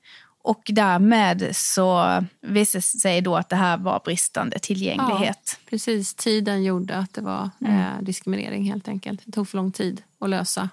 Och 0.45 0.63
därmed 0.67 1.49
så 1.57 2.21
visade 2.41 2.79
det 2.79 2.83
sig 2.83 3.21
då 3.21 3.37
att 3.37 3.49
det 3.49 3.57
här 3.57 3.77
var 3.77 4.01
bristande 4.05 4.59
tillgänglighet. 4.59 5.59
Ja, 5.59 5.71
precis, 5.71 6.15
tiden 6.15 6.65
gjorde 6.65 6.97
att 6.97 7.15
det 7.15 7.21
var 7.21 7.51
mm. 7.61 7.81
eh, 7.81 8.03
diskriminering 8.03 8.65
helt 8.65 8.89
enkelt. 8.89 9.23
Det 9.27 9.33
tog 9.33 9.49
för 9.49 9.57
lång 9.57 9.73
tid 9.73 10.03
att 10.21 10.31
lösa. 10.31 10.69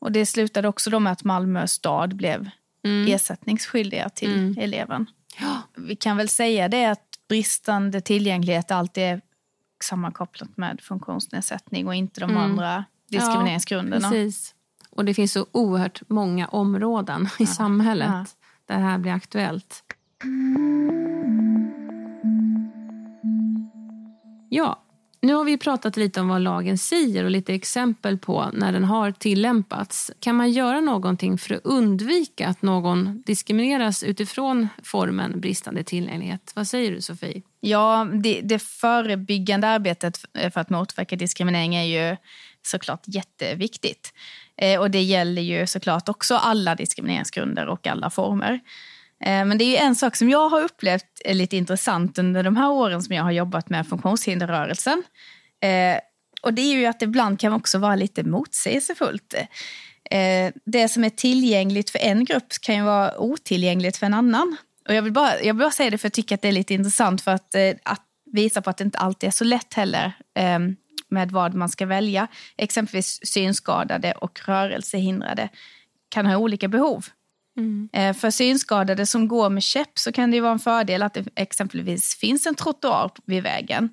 Och 0.00 0.12
det 0.12 0.26
slutade 0.26 0.68
också 0.68 0.90
då 0.90 1.00
med 1.00 1.12
att 1.12 1.24
Malmö 1.24 1.66
stad 1.66 2.16
blev 2.16 2.50
mm. 2.84 3.14
ersättningsskyldiga 3.14 4.08
till 4.08 4.34
mm. 4.34 4.58
eleven. 4.58 5.06
Ja. 5.40 5.62
Vi 5.76 5.96
kan 5.96 6.16
väl 6.16 6.28
säga 6.28 6.68
det 6.68 6.86
att 6.86 7.04
bristande 7.28 8.00
tillgänglighet 8.00 8.70
alltid 8.70 9.04
är 9.04 9.20
sammankopplat 9.84 10.56
med 10.56 10.80
funktionsnedsättning 10.80 11.86
och 11.86 11.94
inte 11.94 12.20
de 12.20 12.30
mm. 12.30 12.42
andra 12.42 12.84
diskrimineringsgrunderna. 13.08 14.06
Ja, 14.06 14.10
precis. 14.10 14.54
Och 14.90 15.04
det 15.04 15.14
finns 15.14 15.32
så 15.32 15.46
oerhört 15.52 16.02
många 16.08 16.48
områden 16.48 17.28
i 17.38 17.46
samhället 17.46 18.36
det 18.68 18.74
här 18.74 18.98
blir 18.98 19.12
aktuellt. 19.12 19.84
Ja, 24.48 24.82
nu 25.20 25.34
har 25.34 25.44
vi 25.44 25.58
pratat 25.58 25.96
lite 25.96 26.20
om 26.20 26.28
vad 26.28 26.40
lagen 26.40 26.78
säger 26.78 27.24
och 27.24 27.30
lite 27.30 27.54
exempel 27.54 28.18
på 28.18 28.50
när 28.52 28.72
den 28.72 28.84
har 28.84 29.12
tillämpats. 29.12 30.12
Kan 30.20 30.36
man 30.36 30.50
göra 30.50 30.80
någonting 30.80 31.38
för 31.38 31.54
att 31.54 31.60
undvika 31.64 32.48
att 32.48 32.62
någon 32.62 33.22
diskrimineras 33.26 34.02
utifrån 34.02 34.68
formen 34.82 35.40
bristande 35.40 35.84
tillgänglighet? 35.84 36.52
Vad 36.54 36.66
säger 36.66 36.92
du 36.92 37.00
Sofie? 37.00 37.42
Ja, 37.60 38.08
det, 38.22 38.40
det 38.40 38.58
förebyggande 38.58 39.68
arbetet 39.68 40.18
för 40.52 40.58
att 40.58 40.70
motverka 40.70 41.16
diskriminering 41.16 41.74
är 41.74 41.84
ju 41.84 42.16
såklart 42.68 43.02
jätteviktigt. 43.06 44.12
Eh, 44.56 44.80
och 44.80 44.90
det 44.90 45.02
gäller 45.02 45.42
ju 45.42 45.66
såklart 45.66 46.08
också 46.08 46.34
alla 46.34 46.74
diskrimineringsgrunder 46.74 47.66
och 47.66 47.86
alla 47.86 48.10
former. 48.10 48.60
Eh, 49.24 49.44
men 49.44 49.58
det 49.58 49.78
är 49.78 49.86
en 49.86 49.94
sak 49.94 50.16
som 50.16 50.30
jag 50.30 50.48
har 50.48 50.60
upplevt 50.60 51.20
är 51.24 51.34
lite 51.34 51.56
intressant 51.56 52.18
under 52.18 52.42
de 52.42 52.56
här 52.56 52.70
åren 52.70 53.02
som 53.02 53.14
jag 53.14 53.22
har 53.22 53.30
jobbat 53.30 53.70
med 53.70 53.86
funktionshinderrörelsen. 53.86 55.02
Eh, 55.62 56.00
och 56.42 56.54
det 56.54 56.62
är 56.62 56.76
ju 56.76 56.86
att 56.86 57.00
det 57.00 57.04
ibland 57.04 57.40
kan 57.40 57.52
också 57.52 57.78
vara 57.78 57.96
lite 57.96 58.22
motsägelsefullt. 58.24 59.34
Eh, 60.10 60.52
det 60.64 60.88
som 60.88 61.04
är 61.04 61.10
tillgängligt 61.10 61.90
för 61.90 61.98
en 61.98 62.24
grupp 62.24 62.52
kan 62.62 62.74
ju 62.74 62.82
vara 62.82 63.18
otillgängligt 63.18 63.96
för 63.96 64.06
en 64.06 64.14
annan. 64.14 64.56
Och 64.88 64.94
jag 64.94 65.02
vill 65.02 65.12
bara, 65.12 65.40
jag 65.40 65.54
vill 65.54 65.60
bara 65.60 65.70
säga 65.70 65.90
det 65.90 65.98
för 65.98 66.06
jag 66.06 66.12
tycker 66.12 66.34
att 66.34 66.42
det 66.42 66.48
är 66.48 66.52
lite 66.52 66.74
intressant 66.74 67.22
för 67.22 67.30
att, 67.30 67.54
eh, 67.54 67.70
att 67.82 68.02
visa 68.32 68.62
på 68.62 68.70
att 68.70 68.76
det 68.76 68.84
inte 68.84 68.98
alltid 68.98 69.26
är 69.26 69.30
så 69.30 69.44
lätt 69.44 69.74
heller 69.74 70.12
ehm, 70.34 70.76
med 71.10 71.30
vad 71.30 71.54
man 71.54 71.68
ska 71.68 71.86
välja. 71.86 72.28
Exempelvis 72.56 73.20
synskadade 73.22 74.12
och 74.12 74.40
rörelsehindrade 74.44 75.48
kan 76.08 76.26
ha 76.26 76.36
olika 76.36 76.68
behov. 76.68 77.06
Mm. 77.56 77.88
Eh, 77.92 78.14
för 78.14 78.30
synskadade 78.30 79.06
som 79.06 79.28
går 79.28 79.50
med 79.50 79.62
käpp 79.62 79.98
så 79.98 80.12
kan 80.12 80.30
det 80.30 80.40
vara 80.40 80.52
en 80.52 80.58
fördel 80.58 81.02
att 81.02 81.14
det 81.14 81.24
exempelvis 81.34 82.16
finns 82.16 82.46
en 82.46 82.54
trottoar 82.54 83.10
vid 83.24 83.42
vägen 83.42 83.88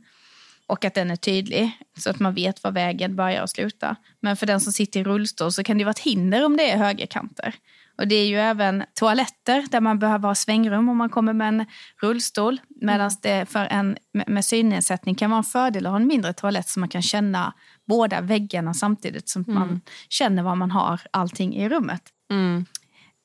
och 0.68 0.86
att 0.86 0.94
den 0.94 1.12
är 1.12 1.16
tydlig 1.16 1.72
så 1.98 2.10
att 2.10 2.20
man 2.20 2.34
vet 2.34 2.64
var 2.64 2.72
vägen 2.72 3.16
börjar 3.16 3.44
och 3.44 3.50
slutar. 3.50 3.96
Men 4.20 4.38
för 4.38 4.46
den 4.46 4.62
som 4.62 4.74
sitter 4.74 5.00
i 5.00 5.04
rullstol 5.04 5.52
så 5.52 5.64
kan 5.64 5.78
det 5.78 5.84
vara 5.84 5.92
ett 5.92 6.00
hinder 6.00 6.46
om 6.46 6.58
det 6.58 6.72
är 6.72 6.78
högerkanter. 6.78 7.56
Och 7.98 8.08
det 8.08 8.16
är 8.16 8.26
ju 8.26 8.40
även 8.40 8.84
toaletter 8.94 9.66
där 9.72 9.82
man 9.82 10.00
behöver 10.00 10.28
ha 10.28 10.36
svängrum 10.36 10.90
om 10.90 10.98
man 10.98 11.10
kommer 11.10 11.34
med 11.34 11.48
en 11.48 11.66
rullstol. 12.02 12.62
Medan 12.82 13.12
det 13.22 13.50
för 13.50 13.66
en 13.66 13.98
med 14.28 14.46
synnedsättning 14.46 15.16
kan 15.16 15.30
vara 15.30 15.38
en 15.38 15.44
fördel 15.44 15.86
att 15.86 15.90
ha 15.90 15.98
en 15.98 16.08
mindre 16.08 16.34
toalett 16.34 16.70
så 16.70 16.80
man 16.80 16.90
kan 16.90 17.02
känna 17.02 17.54
båda 17.88 18.22
väggarna 18.22 18.74
samtidigt 18.74 19.30
som 19.30 19.44
mm. 19.48 19.54
man 19.60 19.82
känner 20.10 20.44
var 20.44 20.56
man 20.56 20.72
har 20.72 21.02
allting 21.12 21.56
i 21.56 21.70
rummet. 21.70 22.02
Mm. 22.32 22.66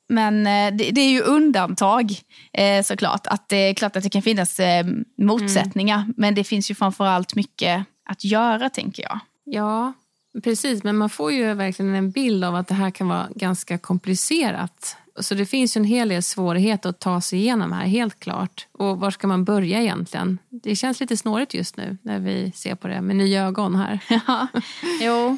Men 0.09 0.47
eh, 0.47 0.77
det, 0.77 0.91
det, 0.91 1.01
är 1.01 1.11
ju 1.11 1.21
undantag 1.21 2.15
eh, 2.53 2.83
såklart. 2.83 3.27
Att 3.27 3.49
det 3.49 3.57
är 3.57 3.75
klart 3.75 3.97
att 3.97 4.03
det 4.03 4.11
kan 4.11 4.23
finnas 4.23 4.61
eh, 4.61 4.87
motsättningar. 5.19 5.99
Mm. 5.99 6.15
Men 6.17 6.35
det 6.35 6.45
finns 6.45 6.71
ju 6.71 6.75
framförallt 6.75 7.35
mycket 7.35 7.85
att 8.11 8.25
göra 8.25 8.71
tänker 8.71 9.03
jag. 9.03 9.19
Ja, 9.45 9.93
Precis, 10.43 10.83
men 10.85 10.97
man 10.97 11.11
får 11.11 11.33
ju 11.33 11.55
verkligen 11.55 11.95
en 11.95 12.11
bild 12.11 12.45
av 12.45 12.55
att 12.55 12.69
det 12.69 12.75
här 12.75 12.91
kan 12.91 13.09
vara 13.09 13.29
ganska 13.35 13.79
komplicerat. 13.79 14.97
Så 15.21 15.35
det 15.35 15.47
finns 15.47 15.77
ju 15.77 15.79
en 15.79 15.85
hel 15.85 16.09
del 16.09 16.23
svårigheter 16.23 16.89
att 16.89 16.99
ta 16.99 17.21
sig 17.21 17.39
igenom 17.39 17.73
här, 17.73 17.87
helt 17.87 18.21
klart. 18.21 18.67
Och 18.73 18.99
var 18.99 19.11
ska 19.11 19.27
man 19.27 19.45
börja 19.45 19.81
egentligen? 19.81 20.39
Det 20.49 20.77
känns 20.77 21.01
lite 21.01 21.17
snårigt 21.17 21.55
just 21.55 21.77
nu 21.77 21.99
när 22.03 22.19
vi 22.19 22.53
ser 22.55 22.75
på 22.75 22.89
det 22.89 23.01
med 23.01 23.17
nya 23.17 23.47
ögon 23.47 23.77
här. 23.77 24.01
Ja, 24.27 24.47
jo. 25.01 25.37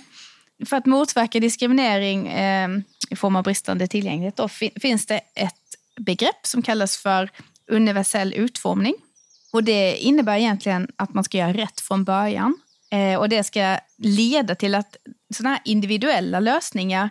För 0.67 0.77
att 0.77 0.87
motverka 0.87 1.41
diskriminering 1.41 2.29
eh, 2.29 2.69
i 3.11 3.17
form 3.17 3.37
av 3.37 3.43
bristande 3.43 3.87
tillgänglighet 3.87 4.37
då, 4.37 4.49
finns 4.81 5.07
det 5.07 5.21
ett 5.35 5.55
begrepp 5.97 6.47
som 6.47 6.63
kallas 6.63 6.97
för 6.97 7.31
universell 7.71 8.35
utformning. 8.35 8.95
Och 9.53 9.65
det 9.65 9.97
innebär 9.97 10.37
egentligen 10.37 10.89
att 10.97 11.15
man 11.15 11.25
ska 11.25 11.39
göra 11.39 11.53
rätt 11.53 11.81
från 11.81 12.05
början 12.05 12.57
Eh, 12.93 13.19
och 13.19 13.29
det 13.29 13.45
ska 13.45 13.79
leda 13.99 14.55
till 14.55 14.75
att 14.75 14.97
sådana 15.35 15.55
här 15.55 15.63
individuella 15.65 16.41
lösningar 16.41 17.11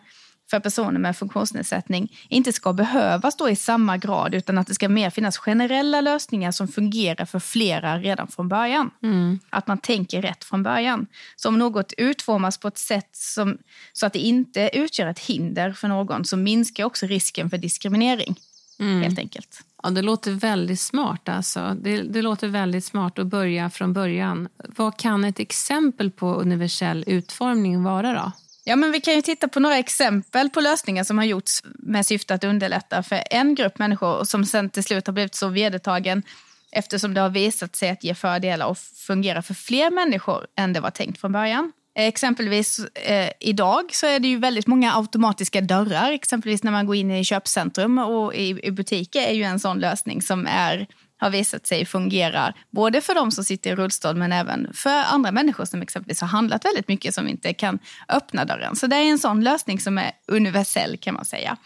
för 0.50 0.60
personer 0.60 1.00
med 1.00 1.18
funktionsnedsättning 1.18 2.18
inte 2.30 2.54
ska 2.54 2.74
behövas 2.74 3.36
då 3.36 3.50
i 3.50 3.56
samma 3.56 3.98
grad 3.98 4.36
utan 4.36 4.58
att 4.58 4.68
det 4.68 4.76
ska 4.76 4.90
mer 4.90 5.10
finnas 5.10 5.38
generella 5.38 6.02
lösningar 6.02 6.52
som 6.52 6.68
fungerar 6.68 7.26
för 7.26 7.40
flera 7.40 8.00
redan 8.00 8.28
från 8.28 8.48
början. 8.48 8.92
Mm. 9.04 9.40
Att 9.50 9.68
man 9.68 9.78
tänker 9.78 10.22
rätt 10.22 10.44
från 10.44 10.64
början. 10.64 11.08
Så 11.36 11.50
om 11.50 11.60
något 11.60 11.94
utformas 11.98 12.58
på 12.58 12.68
ett 12.68 12.78
sätt 12.78 13.10
som, 13.12 13.58
så 13.94 14.06
att 14.06 14.14
det 14.14 14.20
inte 14.20 14.70
utgör 14.74 15.08
ett 15.08 15.20
hinder 15.20 15.74
för 15.74 15.88
någon 15.88 16.26
så 16.26 16.38
minskar 16.38 16.84
också 16.84 17.06
risken 17.06 17.50
för 17.50 17.58
diskriminering. 17.58 18.36
Mm. 18.82 19.02
Helt 19.02 19.20
enkelt. 19.20 19.64
Ja, 19.84 19.90
det 19.90 20.02
låter 20.02 20.32
väldigt 20.32 20.80
smart. 20.80 21.30
Alltså. 21.30 21.78
Det, 21.82 22.02
det, 22.02 22.22
låter 22.22 22.48
väldigt 22.48 22.86
smart 22.86 23.20
att 23.20 23.28
börja 23.28 23.70
från 23.70 23.94
början. 23.94 24.48
Vad 24.58 24.98
kan 24.98 25.24
ett 25.24 25.40
exempel 25.40 26.12
på 26.12 26.34
universell 26.34 27.04
utformning 27.08 27.84
vara? 27.84 28.14
då? 28.14 28.32
Ja, 28.64 28.76
men 28.76 28.92
vi 28.92 29.02
kan 29.02 29.14
ju 29.14 29.22
titta 29.22 29.48
på 29.48 29.60
några 29.60 29.78
exempel 29.78 30.50
på 30.50 30.62
lösningar 30.62 31.04
som 31.04 31.18
har 31.18 31.26
gjorts 31.26 31.62
med 31.64 32.06
syfte 32.06 32.34
att 32.34 32.44
underlätta 32.44 33.04
för 33.04 33.24
en 33.30 33.56
grupp 33.56 33.80
människor 33.80 34.24
som 34.24 34.46
sen 34.46 34.70
till 34.70 34.84
slut 34.84 35.08
har 35.08 35.14
blivit 35.14 35.36
så 35.36 35.48
vedertagen 35.48 36.24
eftersom 36.72 37.14
det 37.14 37.22
har 37.22 37.30
visat 37.30 37.76
sig 37.76 37.90
att 37.90 38.04
ge 38.04 38.16
fördelar 38.16 38.66
och 38.66 38.78
fungera 38.78 39.42
för 39.42 39.54
fler 39.54 39.92
människor 39.92 40.48
än 40.56 40.74
det 40.74 40.80
var 40.80 40.90
tänkt 40.90 41.22
från 41.22 41.32
början. 41.32 41.72
Eh, 41.96 42.08
exempelvis 42.08 42.80
eh, 42.80 43.30
idag 43.40 43.90
så 43.94 44.06
är 44.06 44.20
det 44.20 44.28
ju 44.28 44.38
väldigt 44.38 44.68
många 44.68 44.96
automatiska 44.96 45.62
dörrar. 45.62 46.12
Exempelvis 46.12 46.64
när 46.64 46.72
man 46.72 46.86
går 46.86 46.96
in 46.96 47.12
i 47.12 47.24
köpcentrum 47.24 47.98
och 47.98 48.36
i, 48.36 48.60
i 48.64 48.72
butiker 48.72 49.22
är 49.22 49.34
ju 49.34 49.44
en 49.44 49.60
sån 49.60 49.80
lösning 49.80 50.22
som 50.22 50.48
är, 50.48 50.88
har 51.18 51.30
visat 51.30 51.68
sig 51.68 51.86
fungera 51.86 52.54
både 52.70 53.02
för 53.02 53.16
de 53.16 53.32
som 53.32 53.44
sitter 53.44 53.72
i 53.72 53.76
rullstol 53.76 54.16
men 54.16 54.32
även 54.32 54.74
för 54.74 55.04
andra 55.14 55.32
människor 55.32 55.66
som 55.66 55.82
exempelvis 55.82 56.22
har 56.22 56.28
handlat 56.28 56.66
väldigt 56.66 56.88
mycket 56.88 57.16
som 57.16 57.28
inte 57.28 57.54
kan 57.54 57.80
öppna 58.10 58.46
dörren. 58.46 58.76
Så 58.76 58.88
det 58.88 58.96
är 58.96 59.04
en 59.04 59.20
sån 59.20 59.44
lösning 59.44 59.80
som 59.80 59.98
är 59.98 60.12
universell 60.28 60.98
kan 60.98 61.14
man 61.14 61.26
säga. 61.26 61.58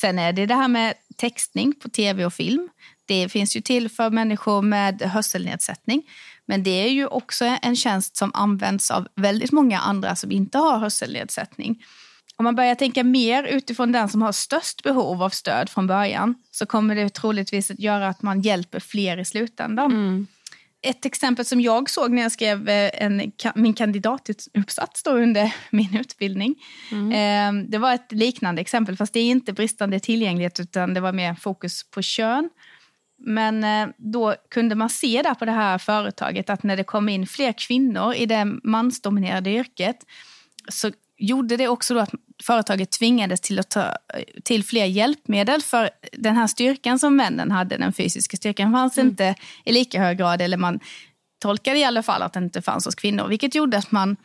Sen 0.00 0.18
är 0.18 0.32
det 0.32 0.46
det 0.46 0.54
här 0.54 0.68
med 0.68 0.94
textning 1.16 1.72
på 1.72 1.88
tv 1.88 2.24
och 2.24 2.34
film. 2.34 2.68
Det 3.06 3.28
finns 3.28 3.56
ju 3.56 3.60
till 3.60 3.88
för 3.88 4.10
människor 4.10 4.62
med 4.62 5.02
hörselnedsättning. 5.02 6.02
Men 6.46 6.62
det 6.62 6.70
är 6.70 6.90
ju 6.90 7.06
också 7.06 7.56
en 7.62 7.76
tjänst 7.76 8.16
som 8.16 8.30
används 8.34 8.90
av 8.90 9.08
väldigt 9.16 9.52
många 9.52 9.78
andra 9.78 10.16
som 10.16 10.32
inte 10.32 10.58
har 10.58 10.78
hörselnedsättning. 10.78 11.84
Om 12.36 12.44
man 12.44 12.54
börjar 12.54 12.74
tänka 12.74 13.04
mer 13.04 13.44
utifrån 13.44 13.92
den 13.92 14.08
som 14.08 14.22
har 14.22 14.32
störst 14.32 14.82
behov 14.82 15.22
av 15.22 15.30
stöd 15.30 15.70
från 15.70 15.86
början 15.86 16.34
så 16.50 16.66
kommer 16.66 16.94
det 16.94 17.08
troligtvis 17.08 17.70
att 17.70 17.80
göra 17.80 18.08
att 18.08 18.22
man 18.22 18.40
hjälper 18.40 18.80
fler 18.80 19.18
i 19.18 19.24
slutändan. 19.24 19.92
Mm. 19.92 20.26
Ett 20.82 21.06
exempel 21.06 21.44
som 21.44 21.60
jag 21.60 21.90
såg 21.90 22.12
när 22.12 22.22
jag 22.22 22.32
skrev 22.32 22.68
eh, 22.68 22.90
en, 22.94 23.32
min 23.54 23.74
kandidatuppsats 23.74 25.02
då 25.02 25.10
under 25.10 25.54
min 25.70 25.96
utbildning. 25.96 26.54
Mm. 26.92 27.12
Eh, 27.12 27.70
det 27.70 27.78
var 27.78 27.94
ett 27.94 28.12
liknande 28.12 28.60
exempel, 28.60 28.96
fast 28.96 29.12
det 29.12 29.20
är 29.20 29.30
inte 29.30 29.52
bristande 29.52 30.00
tillgänglighet 30.00 30.60
utan 30.60 30.94
det 30.94 31.00
var 31.00 31.12
mer 31.12 31.34
fokus 31.34 31.90
på 31.90 32.02
kön. 32.02 32.50
Men 33.26 33.64
eh, 33.64 33.94
då 33.96 34.34
kunde 34.50 34.74
man 34.74 34.90
se 34.90 35.22
där 35.22 35.34
på 35.34 35.44
det 35.44 35.52
här 35.52 35.78
företaget 35.78 36.50
att 36.50 36.62
när 36.62 36.76
det 36.76 36.84
kom 36.84 37.08
in 37.08 37.26
fler 37.26 37.52
kvinnor 37.52 38.14
i 38.14 38.26
det 38.26 38.44
mansdominerade 38.44 39.50
yrket 39.50 39.96
så 40.68 40.90
gjorde 41.18 41.56
det 41.56 41.68
också 41.68 41.98
att 41.98 42.10
företaget 42.42 42.90
tvingades 42.90 43.40
till 43.40 43.58
att 43.58 43.70
ta 43.70 43.96
till 44.44 44.64
fler 44.64 44.84
hjälpmedel 44.84 45.62
för 45.62 45.90
den 46.12 46.36
här 46.36 46.46
styrkan 46.46 46.98
som 46.98 47.16
männen 47.16 47.50
hade, 47.50 47.76
den 47.76 47.92
fysiska 47.92 48.36
styrkan, 48.36 48.72
fanns 48.72 48.98
mm. 48.98 49.08
inte 49.10 49.34
i 49.64 49.72
lika 49.72 50.00
hög 50.00 50.18
grad, 50.18 50.42
eller 50.42 50.56
man 50.56 50.80
tolkade 51.38 51.78
i 51.78 51.84
alla 51.84 52.02
fall 52.02 52.22
att 52.22 52.32
den 52.32 52.44
inte 52.44 52.62
fanns 52.62 52.84
hos 52.84 52.94
kvinnor, 52.94 53.28
vilket 53.28 53.54
gjorde 53.54 53.78
att 53.78 53.90
man 53.90 54.16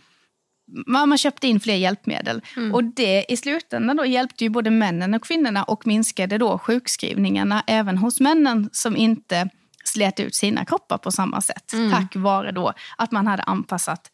man 0.88 1.18
köpte 1.18 1.48
in 1.48 1.60
fler 1.60 1.76
hjälpmedel. 1.76 2.42
Mm. 2.58 2.74
Och 2.74 2.84
det 2.84 3.26
i 3.30 3.38
slutändan 3.38 3.98
då 3.98 4.06
hjälpte 4.06 4.44
ju 4.44 4.50
både 4.50 4.70
männen 4.70 5.14
och 5.14 5.24
kvinnorna 5.24 5.64
och 5.64 5.88
minskade 5.88 6.38
då 6.38 6.58
sjukskrivningarna 6.58 7.64
även 7.68 7.98
hos 7.98 8.20
männen 8.20 8.70
som 8.72 8.98
inte 8.98 9.50
slet 9.84 10.20
ut 10.20 10.36
sina 10.36 10.66
kroppar 10.66 10.98
på 10.98 11.12
samma 11.12 11.42
sätt. 11.42 11.74
Mm. 11.74 11.92
Tack 11.92 12.16
vare 12.16 12.52
då 12.52 12.74
att 12.98 13.12
man 13.12 13.28
hade 13.28 13.44
anpassat 13.44 14.12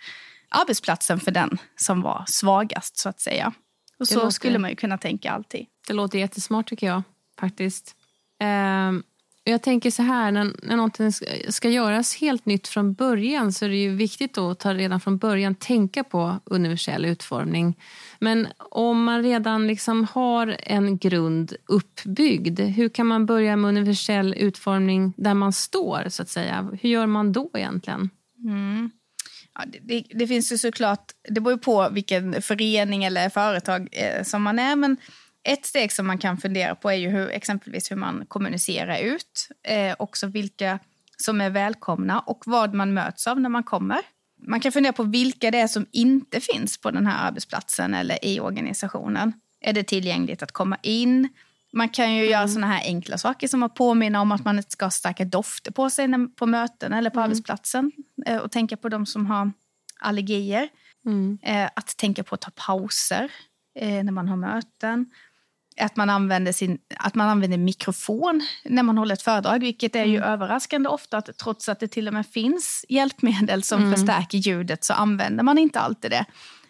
arbetsplatsen 0.49 1.19
för 1.19 1.31
den 1.31 1.57
som 1.75 2.01
var 2.01 2.23
svagast 2.27 2.97
så 2.97 3.09
att 3.09 3.19
säga. 3.19 3.53
Och 3.99 4.07
så 4.07 4.15
låter, 4.15 4.29
skulle 4.29 4.59
man 4.59 4.69
ju 4.69 4.75
kunna 4.75 4.97
tänka 4.97 5.31
alltid. 5.31 5.65
Det 5.87 5.93
låter 5.93 6.19
jättesmart 6.19 6.69
tycker 6.69 6.87
jag 6.87 7.03
faktiskt. 7.39 7.95
Um 8.43 9.03
jag 9.47 9.61
tänker 9.61 9.91
så 9.91 10.03
här, 10.03 10.31
när, 10.31 10.51
när 10.63 10.75
någonting 10.75 11.11
ska, 11.49 11.69
göras 11.69 12.15
helt 12.15 12.45
nytt 12.45 12.67
från 12.67 12.93
början 12.93 13.53
så 13.53 13.65
är 13.65 13.69
det 13.69 13.75
ju 13.75 13.95
viktigt 13.95 14.37
att 14.37 14.59
ta 14.59 14.73
redan 14.73 14.99
från 14.99 15.17
början 15.17 15.55
tänka 15.55 16.03
på 16.03 16.39
universell 16.45 17.05
utformning. 17.05 17.79
Men 18.19 18.47
om 18.57 19.03
man 19.03 19.23
redan 19.23 19.67
liksom 19.67 20.07
har 20.11 20.57
en 20.59 20.97
grund 20.97 21.53
uppbyggd, 21.67 22.59
hur 22.59 22.89
kan 22.89 23.07
man 23.07 23.25
börja 23.25 23.55
med 23.55 23.69
universell 23.69 24.33
utformning 24.37 25.13
där 25.17 25.33
man 25.33 25.53
står? 25.53 26.09
så 26.09 26.21
att 26.21 26.29
säga? 26.29 26.69
Hur 26.81 26.89
gör 26.89 27.05
man 27.05 27.31
då 27.31 27.49
egentligen? 27.53 28.09
Mm. 28.43 28.91
Ja, 29.53 29.63
det, 29.81 30.03
det, 30.09 30.27
finns 30.27 30.51
ju 30.51 30.57
såklart, 30.57 31.11
det 31.29 31.41
beror 31.41 31.57
på 31.57 31.89
vilken 31.91 32.41
förening 32.41 33.03
eller 33.03 33.29
företag 33.29 33.89
eh, 33.91 34.23
som 34.23 34.43
man 34.43 34.59
är. 34.59 34.75
Men 34.75 34.97
ett 35.45 35.65
steg 35.65 35.91
som 35.91 36.07
man 36.07 36.17
kan 36.17 36.37
fundera 36.37 36.75
på 36.75 36.89
är 36.91 36.95
ju 36.95 37.09
hur, 37.09 37.29
exempelvis 37.29 37.91
hur 37.91 37.95
man 37.95 38.25
kommunicerar 38.27 38.99
ut. 38.99 39.49
Eh, 39.63 39.95
också 39.99 40.27
vilka 40.27 40.79
som 41.17 41.41
är 41.41 41.49
välkomna 41.49 42.19
och 42.19 42.43
vad 42.45 42.73
man 42.73 42.93
möts 42.93 43.27
av 43.27 43.39
när 43.39 43.49
man 43.49 43.63
kommer. 43.63 44.01
Man 44.47 44.59
kan 44.59 44.71
fundera 44.71 44.93
på 44.93 45.03
vilka 45.03 45.51
det 45.51 45.59
är 45.59 45.67
som 45.67 45.85
inte 45.91 46.41
finns 46.41 46.77
på 46.77 46.91
den 46.91 47.07
här 47.07 47.27
arbetsplatsen 47.27 47.93
eller 47.93 48.25
i 48.25 48.39
organisationen. 48.39 49.33
Är 49.61 49.73
det 49.73 49.83
tillgängligt 49.83 50.43
att 50.43 50.51
komma 50.51 50.77
in? 50.81 51.29
Man 51.73 51.89
kan 51.89 52.13
ju 52.13 52.19
mm. 52.19 52.31
göra 52.31 52.47
såna 52.47 52.67
här 52.67 52.83
enkla 52.85 53.17
saker 53.17 53.47
som 53.47 53.63
att 53.63 53.75
påminna 53.75 54.21
om 54.21 54.31
att 54.31 54.45
man 54.45 54.57
inte 54.57 54.71
ska 54.71 54.85
ha 54.85 54.91
starka 54.91 55.25
dofter 55.25 55.71
på 55.71 55.89
sig 55.89 56.07
på 56.35 56.45
möten 56.45 56.93
eller 56.93 57.09
på 57.09 57.19
mm. 57.19 57.23
arbetsplatsen. 57.25 57.91
Eh, 58.25 58.37
och 58.37 58.51
tänka 58.51 58.77
på 58.77 58.89
de 58.89 59.05
som 59.05 59.25
har 59.25 59.51
allergier. 59.99 60.69
Mm. 61.05 61.37
Eh, 61.41 61.69
att 61.75 61.97
tänka 61.97 62.23
på 62.23 62.35
att 62.35 62.41
ta 62.41 62.51
pauser 62.55 63.31
eh, 63.79 64.03
när 64.03 64.11
man 64.11 64.27
har 64.27 64.37
möten 64.37 65.05
att 65.81 65.95
man, 65.95 66.09
använder 66.09 66.51
sin, 66.51 66.77
att 66.97 67.15
man 67.15 67.29
använder 67.29 67.57
mikrofon 67.57 68.41
när 68.63 68.83
man 68.83 68.97
håller 68.97 69.13
ett 69.13 69.21
föredrag, 69.21 69.59
vilket 69.59 69.95
är 69.95 70.05
ju 70.05 70.17
mm. 70.17 70.29
överraskande 70.29 70.89
ofta 70.89 71.17
att 71.17 71.37
trots 71.37 71.69
att 71.69 71.79
det 71.79 71.87
till 71.87 72.07
och 72.07 72.13
med 72.13 72.27
finns 72.27 72.85
hjälpmedel 72.89 73.63
som 73.63 73.83
mm. 73.83 73.93
förstärker 73.93 74.37
ljudet 74.37 74.83
så 74.83 74.93
använder 74.93 75.43
man 75.43 75.57
inte 75.57 75.79
alltid 75.79 76.11
det. 76.11 76.25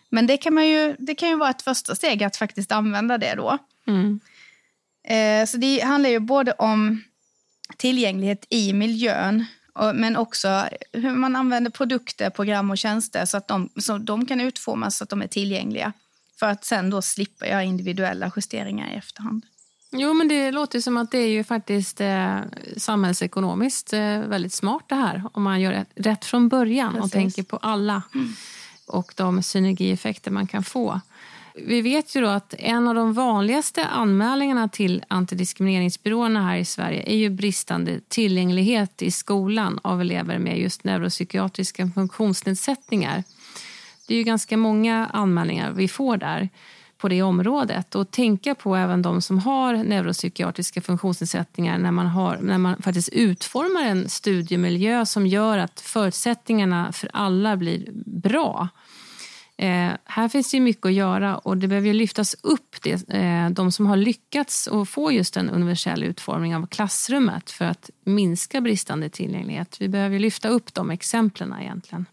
Men 0.09 0.27
det 0.27 0.37
kan, 0.37 0.53
man 0.53 0.67
ju, 0.67 0.95
det 0.99 1.15
kan 1.15 1.29
ju 1.29 1.35
vara 1.35 1.49
ett 1.49 1.61
första 1.61 1.95
steg 1.95 2.23
att 2.23 2.37
faktiskt 2.37 2.71
använda 2.71 3.17
det 3.17 3.35
då. 3.35 3.57
Mm. 3.87 4.19
Eh, 5.07 5.45
så 5.45 5.57
det 5.57 5.79
handlar 5.79 6.09
ju 6.09 6.19
både 6.19 6.51
om 6.51 7.03
tillgänglighet 7.77 8.45
i 8.49 8.73
miljön 8.73 9.45
och, 9.73 9.95
men 9.95 10.17
också 10.17 10.63
hur 10.93 11.15
man 11.15 11.35
använder 11.35 11.71
produkter, 11.71 12.29
program 12.29 12.71
och 12.71 12.77
tjänster 12.77 13.25
så 13.25 13.37
att 13.37 13.47
de, 13.47 13.69
så 13.79 13.97
de 13.97 14.25
kan 14.25 14.41
utformas 14.41 14.97
så 14.97 15.03
att 15.03 15.09
de 15.09 15.21
är 15.21 15.27
tillgängliga. 15.27 15.93
För 16.39 16.45
att 16.45 16.65
sen 16.65 16.89
då 16.89 17.01
slippa 17.01 17.47
göra 17.47 17.63
individuella 17.63 18.31
justeringar 18.35 18.93
i 18.93 18.95
efterhand. 18.95 19.45
Jo, 19.91 20.13
men 20.13 20.27
det 20.27 20.51
låter 20.51 20.81
som 20.81 20.97
att 20.97 21.11
det 21.11 21.17
är 21.17 21.27
ju 21.27 21.43
faktiskt 21.43 22.01
eh, 22.01 22.39
samhällsekonomiskt 22.77 23.93
eh, 23.93 24.19
väldigt 24.19 24.53
smart 24.53 24.83
det 24.87 24.95
här. 24.95 25.23
Om 25.33 25.43
man 25.43 25.61
gör 25.61 25.85
rätt 25.95 26.25
från 26.25 26.49
början 26.49 26.93
Precis. 26.93 27.05
och 27.05 27.11
tänker 27.11 27.43
på 27.43 27.57
alla 27.57 28.03
mm. 28.13 28.33
och 28.87 29.13
de 29.15 29.43
synergieffekter 29.43 30.31
man 30.31 30.47
kan 30.47 30.63
få. 30.63 31.01
Vi 31.57 31.81
vet 31.81 32.15
ju 32.15 32.21
då 32.21 32.27
att 32.27 32.53
en 32.57 32.87
av 32.87 32.95
de 32.95 33.13
vanligaste 33.13 33.85
anmälningarna 33.85 34.69
till 34.69 35.03
antidiskrimineringsbyråerna 35.07 36.43
här 36.43 36.57
i 36.57 36.65
Sverige 36.65 37.03
är 37.11 37.15
ju 37.15 37.29
bristande 37.29 37.99
tillgänglighet 38.07 39.01
i 39.01 39.11
skolan 39.11 39.79
av 39.83 40.01
elever 40.01 40.39
med 40.39 40.59
just 40.59 40.83
neuropsykiatriska 40.83 41.89
funktionsnedsättningar. 41.95 43.23
Det 44.07 44.13
är 44.13 44.17
ju 44.17 44.23
ganska 44.23 44.57
många 44.57 45.05
anmälningar 45.13 45.71
vi 45.71 45.87
får 45.87 46.17
där 46.17 46.49
på 46.97 47.09
det 47.09 47.21
området. 47.21 47.95
Och 47.95 48.11
tänka 48.11 48.55
på 48.55 48.75
även 48.75 49.01
de 49.01 49.21
som 49.21 49.39
har 49.39 49.73
neuropsykiatriska 49.73 50.81
funktionsnedsättningar 50.81 51.77
när 51.77 51.91
man, 51.91 52.05
har, 52.05 52.37
när 52.41 52.57
man 52.57 52.81
faktiskt 52.81 53.09
utformar 53.09 53.85
en 53.89 54.09
studiemiljö 54.09 55.05
som 55.05 55.27
gör 55.27 55.57
att 55.57 55.79
förutsättningarna 55.79 56.91
för 56.91 57.09
alla 57.13 57.57
blir 57.57 57.89
bra. 58.05 58.69
Eh, 59.57 59.91
här 60.05 60.29
finns 60.29 60.51
det 60.51 60.59
mycket 60.59 60.85
att 60.85 60.93
göra 60.93 61.37
och 61.37 61.57
det 61.57 61.67
behöver 61.67 61.93
lyftas 61.93 62.35
upp 62.41 62.75
det, 62.83 63.09
eh, 63.09 63.49
de 63.49 63.71
som 63.71 63.87
har 63.87 63.97
lyckats 63.97 64.67
att 64.67 64.89
få 64.89 65.11
just 65.11 65.37
en 65.37 65.49
universell 65.49 66.03
utformning 66.03 66.55
av 66.55 66.67
klassrummet 66.67 67.51
för 67.51 67.65
att 67.65 67.89
minska 68.05 68.61
bristande 68.61 69.09
tillgänglighet. 69.09 69.77
Vi 69.79 69.87
behöver 69.87 70.19
lyfta 70.19 70.49
upp 70.49 70.73
de 70.73 70.91
exemplen 70.91 71.55
egentligen. 71.61 72.05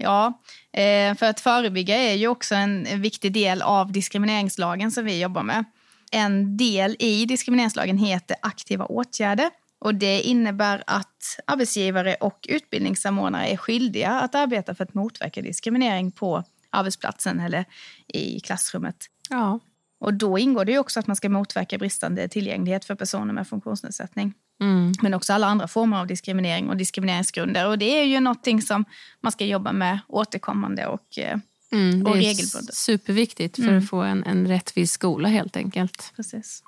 Ja, 0.00 0.42
eh, 0.72 1.14
för 1.14 1.26
att 1.26 1.40
förebygga 1.40 1.96
är 1.96 2.14
ju 2.14 2.28
också 2.28 2.54
en 2.54 3.00
viktig 3.00 3.32
del 3.32 3.62
av 3.62 3.92
diskrimineringslagen 3.92 4.90
som 4.90 5.04
vi 5.04 5.20
jobbar 5.20 5.42
med. 5.42 5.64
En 6.12 6.56
del 6.56 6.96
i 6.98 7.24
diskrimineringslagen 7.24 7.98
heter 7.98 8.36
aktiva 8.42 8.84
åtgärder. 8.84 9.50
Och 9.78 9.94
Det 9.94 10.20
innebär 10.20 10.82
att 10.86 11.38
arbetsgivare 11.46 12.14
och 12.14 12.46
utbildningssamordnare 12.48 13.46
är 13.46 13.56
skyldiga 13.56 14.10
att 14.10 14.34
arbeta 14.34 14.74
för 14.74 14.84
att 14.84 14.94
motverka 14.94 15.42
diskriminering 15.42 16.12
på 16.12 16.44
arbetsplatsen 16.70 17.40
eller 17.40 17.64
i 18.06 18.40
klassrummet. 18.40 18.96
Ja. 19.30 19.60
Och 20.00 20.14
Då 20.14 20.38
ingår 20.38 20.64
det 20.64 20.78
också 20.78 21.00
att 21.00 21.06
man 21.06 21.16
ska 21.16 21.28
motverka 21.28 21.78
bristande 21.78 22.28
tillgänglighet 22.28 22.84
för 22.84 22.94
personer 22.94 23.34
med 23.34 23.48
funktionsnedsättning. 23.48 24.34
Mm. 24.60 24.92
Men 25.02 25.14
också 25.14 25.32
alla 25.32 25.46
andra 25.46 25.68
former 25.68 26.00
av 26.00 26.06
diskriminering 26.06 26.68
och 26.68 26.76
diskrimineringsgrunder. 26.76 27.68
Och 27.68 27.78
det 27.78 28.00
är 28.00 28.04
ju 28.04 28.20
någonting 28.20 28.62
som 28.62 28.84
man 29.20 29.32
ska 29.32 29.44
jobba 29.44 29.72
med 29.72 29.98
återkommande 30.08 30.86
och, 30.86 31.18
eh, 31.18 31.38
mm, 31.72 32.06
och 32.06 32.14
regelbundet. 32.14 32.74
Superviktigt 32.74 33.56
för 33.56 33.62
mm. 33.62 33.78
att 33.78 33.88
få 33.88 34.02
en, 34.02 34.24
en 34.24 34.46
rättvis 34.48 34.92
skola 34.92 35.28
helt 35.28 35.56
enkelt. 35.56 36.12
Precis. 36.16 36.62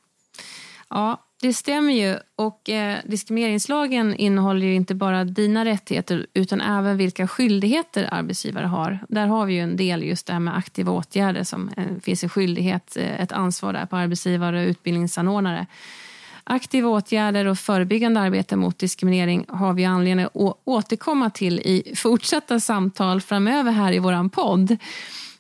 Ja, 0.89 1.27
det 1.41 1.55
stämmer 1.55 1.93
ju. 1.93 2.17
Och 2.37 2.71
eh, 2.71 2.99
Diskrimineringslagen 3.05 4.15
innehåller 4.15 4.67
ju 4.67 4.75
inte 4.75 4.95
bara 4.95 5.25
dina 5.25 5.65
rättigheter 5.65 6.27
utan 6.35 6.61
även 6.61 6.97
vilka 6.97 7.29
skyldigheter 7.29 8.09
arbetsgivare 8.13 8.67
har. 8.67 8.99
Där 9.09 9.27
har 9.27 9.47
vi 9.47 9.55
ju 9.55 9.61
en 9.61 9.77
del 9.77 10.03
just 10.03 10.27
det 10.27 10.33
här 10.33 10.41
med 10.41 10.57
aktiva 10.57 10.93
åtgärder 10.93 11.45
som 11.45 11.69
eh, 11.77 11.85
finns 12.03 12.23
en 12.23 12.29
skyldighet, 12.29 12.97
eh, 12.97 13.21
ett 13.21 13.33
ansvar 13.33 13.73
där 13.73 13.87
på 13.87 13.97
arbetsgivare 13.97 14.63
och 14.63 14.69
utbildningsanordnare. 14.69 15.67
Aktiva 16.53 16.89
åtgärder 16.89 17.45
och 17.45 17.59
förebyggande 17.59 18.21
arbete 18.21 18.57
mot 18.57 18.79
diskriminering 18.79 19.45
har 19.49 19.73
vi 19.73 19.85
anledning 19.85 20.27
att 20.27 20.61
återkomma 20.65 21.31
till 21.31 21.59
i 21.59 21.93
fortsatta 21.97 22.61
samtal 22.61 23.21
framöver 23.21 23.73
här 23.73 23.93
i 23.93 23.99
vår 23.99 24.29
podd. 24.29 24.77